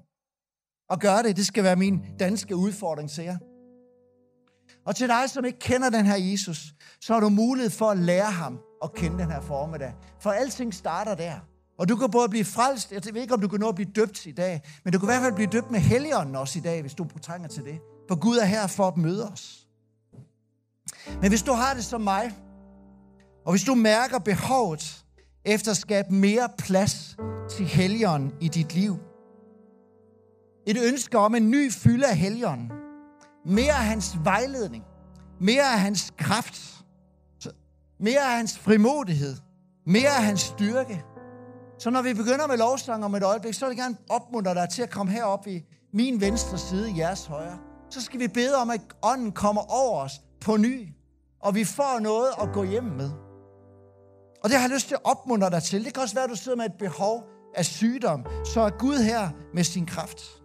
og 0.89 0.99
gør 0.99 1.21
det. 1.21 1.35
Det 1.35 1.45
skal 1.45 1.63
være 1.63 1.75
min 1.75 2.05
danske 2.19 2.55
udfordring 2.55 3.09
til 3.09 3.23
jer. 3.23 3.37
Og 4.85 4.95
til 4.95 5.07
dig, 5.07 5.29
som 5.29 5.45
ikke 5.45 5.59
kender 5.59 5.89
den 5.89 6.05
her 6.05 6.15
Jesus, 6.15 6.73
så 7.01 7.13
har 7.13 7.19
du 7.19 7.29
mulighed 7.29 7.71
for 7.71 7.89
at 7.89 7.97
lære 7.97 8.31
ham 8.31 8.59
at 8.83 8.93
kende 8.93 9.17
den 9.17 9.31
her 9.31 9.41
formiddag. 9.41 9.93
For 10.19 10.31
alting 10.31 10.73
starter 10.73 11.15
der. 11.15 11.39
Og 11.77 11.89
du 11.89 11.95
kan 11.95 12.11
både 12.11 12.29
blive 12.29 12.45
frelst, 12.45 12.91
jeg 12.91 13.01
ved 13.13 13.21
ikke, 13.21 13.33
om 13.33 13.41
du 13.41 13.47
kan 13.47 13.59
nå 13.59 13.69
at 13.69 13.75
blive 13.75 13.91
døbt 13.95 14.25
i 14.25 14.31
dag, 14.31 14.61
men 14.83 14.93
du 14.93 14.99
kan 14.99 15.05
i 15.05 15.11
hvert 15.11 15.21
fald 15.21 15.35
blive 15.35 15.49
døbt 15.49 15.71
med 15.71 15.79
helligånden 15.79 16.35
også 16.35 16.59
i 16.59 16.61
dag, 16.61 16.81
hvis 16.81 16.93
du 16.93 17.07
trænger 17.21 17.47
til 17.47 17.63
det. 17.63 17.79
For 18.11 18.19
Gud 18.19 18.37
er 18.37 18.45
her 18.45 18.67
for 18.67 18.87
at 18.87 18.97
møde 18.97 19.31
os. 19.31 19.67
Men 21.21 21.29
hvis 21.29 21.41
du 21.41 21.53
har 21.53 21.73
det 21.73 21.85
som 21.85 22.01
mig, 22.01 22.31
og 23.45 23.51
hvis 23.51 23.63
du 23.63 23.75
mærker 23.75 24.19
behovet 24.19 25.05
efter 25.45 25.71
at 25.71 25.77
skabe 25.77 26.13
mere 26.13 26.49
plads 26.57 27.17
til 27.49 27.65
helgen 27.65 28.33
i 28.41 28.47
dit 28.47 28.73
liv, 28.73 28.97
et 30.67 30.77
ønske 30.83 31.17
om 31.17 31.35
en 31.35 31.51
ny 31.51 31.71
fylde 31.71 32.07
af 32.07 32.17
helgen, 32.17 32.71
mere 33.45 33.73
af 33.73 33.85
hans 33.85 34.17
vejledning, 34.23 34.83
mere 35.39 35.73
af 35.73 35.79
hans 35.79 36.13
kraft, 36.17 36.83
mere 37.99 38.19
af 38.19 38.37
hans 38.37 38.59
frimodighed, 38.59 39.35
mere 39.85 40.09
af 40.09 40.23
hans 40.23 40.41
styrke. 40.41 41.03
Så 41.79 41.89
når 41.89 42.01
vi 42.01 42.13
begynder 42.13 42.47
med 42.47 42.57
lovsang 42.57 43.05
om 43.05 43.15
et 43.15 43.23
øjeblik, 43.23 43.53
så 43.53 43.65
vil 43.65 43.75
jeg 43.75 43.83
gerne 43.83 43.97
opmuntre 44.09 44.53
dig 44.53 44.69
til 44.69 44.81
at 44.81 44.89
komme 44.89 45.11
herop 45.11 45.47
i 45.47 45.63
min 45.93 46.21
venstre 46.21 46.57
side, 46.57 46.93
jeres 46.97 47.25
højre. 47.25 47.70
Så 47.91 48.01
skal 48.01 48.19
vi 48.19 48.27
bede 48.27 48.55
om, 48.55 48.69
at 48.69 48.81
ånden 49.01 49.31
kommer 49.31 49.61
over 49.71 50.01
os 50.01 50.21
på 50.41 50.57
ny, 50.57 50.87
og 51.39 51.55
vi 51.55 51.63
får 51.63 51.99
noget 51.99 52.29
at 52.41 52.49
gå 52.53 52.63
hjem 52.63 52.83
med. 52.83 53.11
Og 54.43 54.49
det 54.49 54.57
har 54.57 54.67
jeg 54.67 54.69
lyst 54.73 54.87
til 54.87 54.95
at 54.95 55.01
opmuntre 55.03 55.49
dig 55.49 55.63
til. 55.63 55.85
Det 55.85 55.93
kan 55.93 56.03
også 56.03 56.15
være, 56.15 56.23
at 56.23 56.29
du 56.29 56.35
sidder 56.35 56.57
med 56.57 56.65
et 56.65 56.77
behov 56.79 57.23
af 57.55 57.65
sygdom, 57.65 58.25
så 58.45 58.61
er 58.61 58.69
Gud 58.69 58.97
her 58.97 59.29
med 59.53 59.63
sin 59.63 59.85
kraft. 59.85 60.41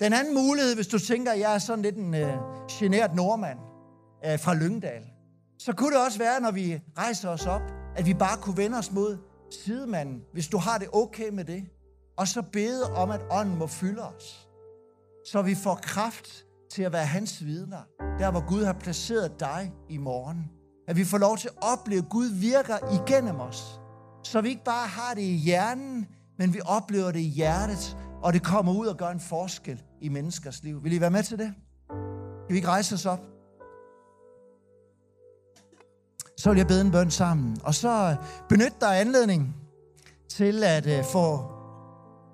Den 0.00 0.12
anden 0.12 0.34
mulighed, 0.34 0.74
hvis 0.74 0.86
du 0.86 0.98
tænker, 0.98 1.32
at 1.32 1.40
jeg 1.40 1.54
er 1.54 1.58
sådan 1.58 1.82
lidt 1.82 1.96
en 1.96 2.14
øh, 2.14 2.34
generet 2.70 3.14
nordmand 3.14 3.58
øh, 4.26 4.38
fra 4.38 4.54
Lyngdal, 4.54 5.02
så 5.58 5.72
kunne 5.72 5.96
det 5.96 6.04
også 6.04 6.18
være, 6.18 6.40
når 6.40 6.50
vi 6.50 6.80
rejser 6.98 7.28
os 7.28 7.46
op, 7.46 7.62
at 7.96 8.06
vi 8.06 8.14
bare 8.14 8.36
kunne 8.36 8.56
vende 8.56 8.78
os 8.78 8.92
mod 8.92 9.18
sidemanden, 9.64 10.22
hvis 10.32 10.48
du 10.48 10.58
har 10.58 10.78
det 10.78 10.88
okay 10.92 11.28
med 11.28 11.44
det, 11.44 11.64
og 12.16 12.28
så 12.28 12.42
bede 12.42 12.92
om, 12.92 13.10
at 13.10 13.20
ånden 13.30 13.58
må 13.58 13.66
fylde 13.66 14.02
os, 14.02 14.48
så 15.32 15.42
vi 15.42 15.54
får 15.54 15.74
kraft 15.82 16.44
til 16.70 16.82
at 16.82 16.92
være 16.92 17.06
hans 17.06 17.44
vidner, 17.44 17.82
der 18.18 18.30
hvor 18.30 18.48
Gud 18.48 18.64
har 18.64 18.72
placeret 18.72 19.40
dig 19.40 19.72
i 19.88 19.96
morgen. 19.96 20.50
At 20.88 20.96
vi 20.96 21.04
får 21.04 21.18
lov 21.18 21.38
til 21.38 21.48
at 21.48 21.54
opleve, 21.72 21.98
at 21.98 22.08
Gud 22.08 22.26
virker 22.26 23.02
igennem 23.02 23.40
os, 23.40 23.80
så 24.24 24.40
vi 24.40 24.48
ikke 24.48 24.64
bare 24.64 24.88
har 24.88 25.14
det 25.14 25.22
i 25.22 25.36
hjernen, 25.36 26.06
men 26.38 26.54
vi 26.54 26.60
oplever 26.64 27.10
det 27.10 27.20
i 27.20 27.28
hjertet, 27.28 27.96
og 28.22 28.32
det 28.32 28.42
kommer 28.42 28.72
ud 28.72 28.86
og 28.86 28.96
gør 28.96 29.08
en 29.08 29.20
forskel 29.20 29.82
i 30.00 30.08
menneskers 30.08 30.62
liv. 30.62 30.84
Vil 30.84 30.92
I 30.92 31.00
være 31.00 31.10
med 31.10 31.22
til 31.22 31.38
det? 31.38 31.54
Kan 31.88 32.48
vi 32.48 32.56
ikke 32.56 32.68
rejse 32.68 32.94
os 32.94 33.06
op? 33.06 33.20
Så 36.38 36.50
vil 36.50 36.56
jeg 36.56 36.66
bede 36.66 36.80
en 36.80 36.90
bøn 36.90 37.10
sammen. 37.10 37.56
Og 37.64 37.74
så 37.74 38.16
benyt 38.48 38.80
dig 38.80 39.00
anledning 39.00 39.56
til 40.28 40.64
at 40.64 40.86
øh, 40.86 41.04
få 41.04 41.59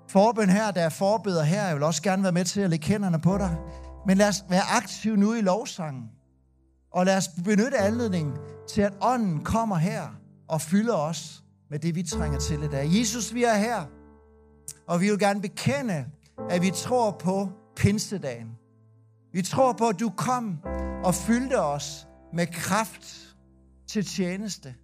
forbøn 0.07 0.49
her, 0.49 0.71
der 0.71 0.81
er 0.81 0.89
forbeder 0.89 1.43
her. 1.43 1.65
Jeg 1.65 1.75
vil 1.75 1.83
også 1.83 2.01
gerne 2.01 2.23
være 2.23 2.31
med 2.31 2.45
til 2.45 2.61
at 2.61 2.69
lægge 2.69 2.87
hænderne 2.87 3.19
på 3.19 3.37
dig. 3.37 3.57
Men 4.07 4.17
lad 4.17 4.27
os 4.27 4.43
være 4.49 4.61
aktiv 4.61 5.15
nu 5.15 5.33
i 5.33 5.41
lovsangen. 5.41 6.03
Og 6.91 7.05
lad 7.05 7.17
os 7.17 7.27
benytte 7.43 7.77
anledningen 7.77 8.37
til, 8.69 8.81
at 8.81 8.93
ånden 9.01 9.43
kommer 9.43 9.75
her 9.75 10.07
og 10.47 10.61
fylder 10.61 10.95
os 10.95 11.43
med 11.69 11.79
det, 11.79 11.95
vi 11.95 12.03
trænger 12.03 12.39
til 12.39 12.63
i 12.63 12.67
dag. 12.67 12.87
Jesus, 12.99 13.33
vi 13.33 13.43
er 13.43 13.55
her, 13.55 13.85
og 14.87 15.01
vi 15.01 15.09
vil 15.09 15.19
gerne 15.19 15.41
bekende, 15.41 16.05
at 16.49 16.61
vi 16.61 16.71
tror 16.71 17.11
på 17.11 17.49
pinsedagen. 17.75 18.57
Vi 19.33 19.41
tror 19.41 19.73
på, 19.73 19.87
at 19.87 19.99
du 19.99 20.09
kom 20.09 20.59
og 21.03 21.15
fyldte 21.15 21.61
os 21.61 22.07
med 22.33 22.47
kraft 22.47 23.35
til 23.87 24.05
tjeneste. 24.05 24.75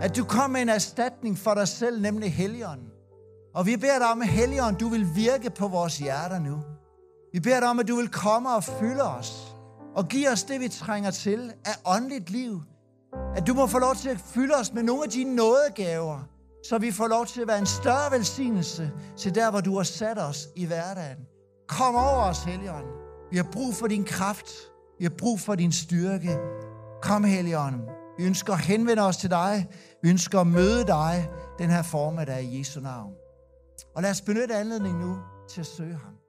At 0.00 0.16
du 0.16 0.24
kom 0.24 0.50
med 0.50 0.62
en 0.62 0.68
erstatning 0.68 1.38
for 1.38 1.54
dig 1.54 1.68
selv, 1.68 2.02
nemlig 2.02 2.34
Helligånden. 2.34 2.88
Og 3.54 3.66
vi 3.66 3.76
beder 3.76 3.98
dig 3.98 4.08
om, 4.08 4.22
at 4.22 4.28
Helligånd, 4.28 4.76
du 4.76 4.88
vil 4.88 5.06
virke 5.14 5.50
på 5.50 5.68
vores 5.68 5.98
hjerter 5.98 6.38
nu. 6.38 6.58
Vi 7.32 7.40
beder 7.40 7.60
dig 7.60 7.68
om, 7.68 7.78
at 7.78 7.88
du 7.88 7.96
vil 7.96 8.08
komme 8.08 8.54
og 8.54 8.64
fylde 8.64 9.02
os. 9.02 9.56
Og 9.96 10.08
give 10.08 10.30
os 10.32 10.42
det, 10.42 10.60
vi 10.60 10.68
trænger 10.68 11.10
til 11.10 11.52
af 11.64 11.96
åndeligt 11.96 12.30
liv. 12.30 12.62
At 13.36 13.46
du 13.46 13.54
må 13.54 13.66
få 13.66 13.78
lov 13.78 13.94
til 13.94 14.08
at 14.08 14.20
fylde 14.20 14.54
os 14.54 14.72
med 14.72 14.82
nogle 14.82 15.04
af 15.04 15.10
dine 15.10 15.36
nådegaver, 15.36 16.18
så 16.68 16.78
vi 16.78 16.90
får 16.90 17.08
lov 17.08 17.26
til 17.26 17.40
at 17.40 17.48
være 17.48 17.58
en 17.58 17.66
større 17.66 18.10
velsignelse 18.10 18.90
til 19.16 19.34
der, 19.34 19.50
hvor 19.50 19.60
du 19.60 19.76
har 19.76 19.82
sat 19.82 20.18
os 20.18 20.48
i 20.56 20.66
hverdagen. 20.66 21.18
Kom 21.68 21.94
over 21.94 22.22
os, 22.22 22.38
Helligånd. 22.38 22.86
Vi 23.30 23.36
har 23.36 23.46
brug 23.52 23.74
for 23.74 23.86
din 23.86 24.04
kraft. 24.04 24.50
Vi 24.98 25.04
har 25.04 25.12
brug 25.18 25.40
for 25.40 25.54
din 25.54 25.72
styrke. 25.72 26.38
Kom, 27.02 27.24
Helligånd. 27.24 27.80
Vi 28.18 28.24
ønsker 28.24 28.52
at 28.52 28.60
henvende 28.60 29.02
os 29.02 29.16
til 29.16 29.30
dig. 29.30 29.68
Vi 30.02 30.10
ønsker 30.10 30.40
at 30.40 30.46
møde 30.46 30.86
dig 30.86 31.28
den 31.58 31.70
her 31.70 31.82
formiddag 31.82 32.42
i 32.42 32.58
Jesu 32.58 32.80
navn. 32.80 33.19
Og 34.00 34.02
lad 34.02 34.10
os 34.10 34.20
benytte 34.20 34.54
anledningen 34.54 35.00
nu 35.00 35.18
til 35.48 35.60
at 35.60 35.66
søge 35.66 35.94
ham. 35.94 36.19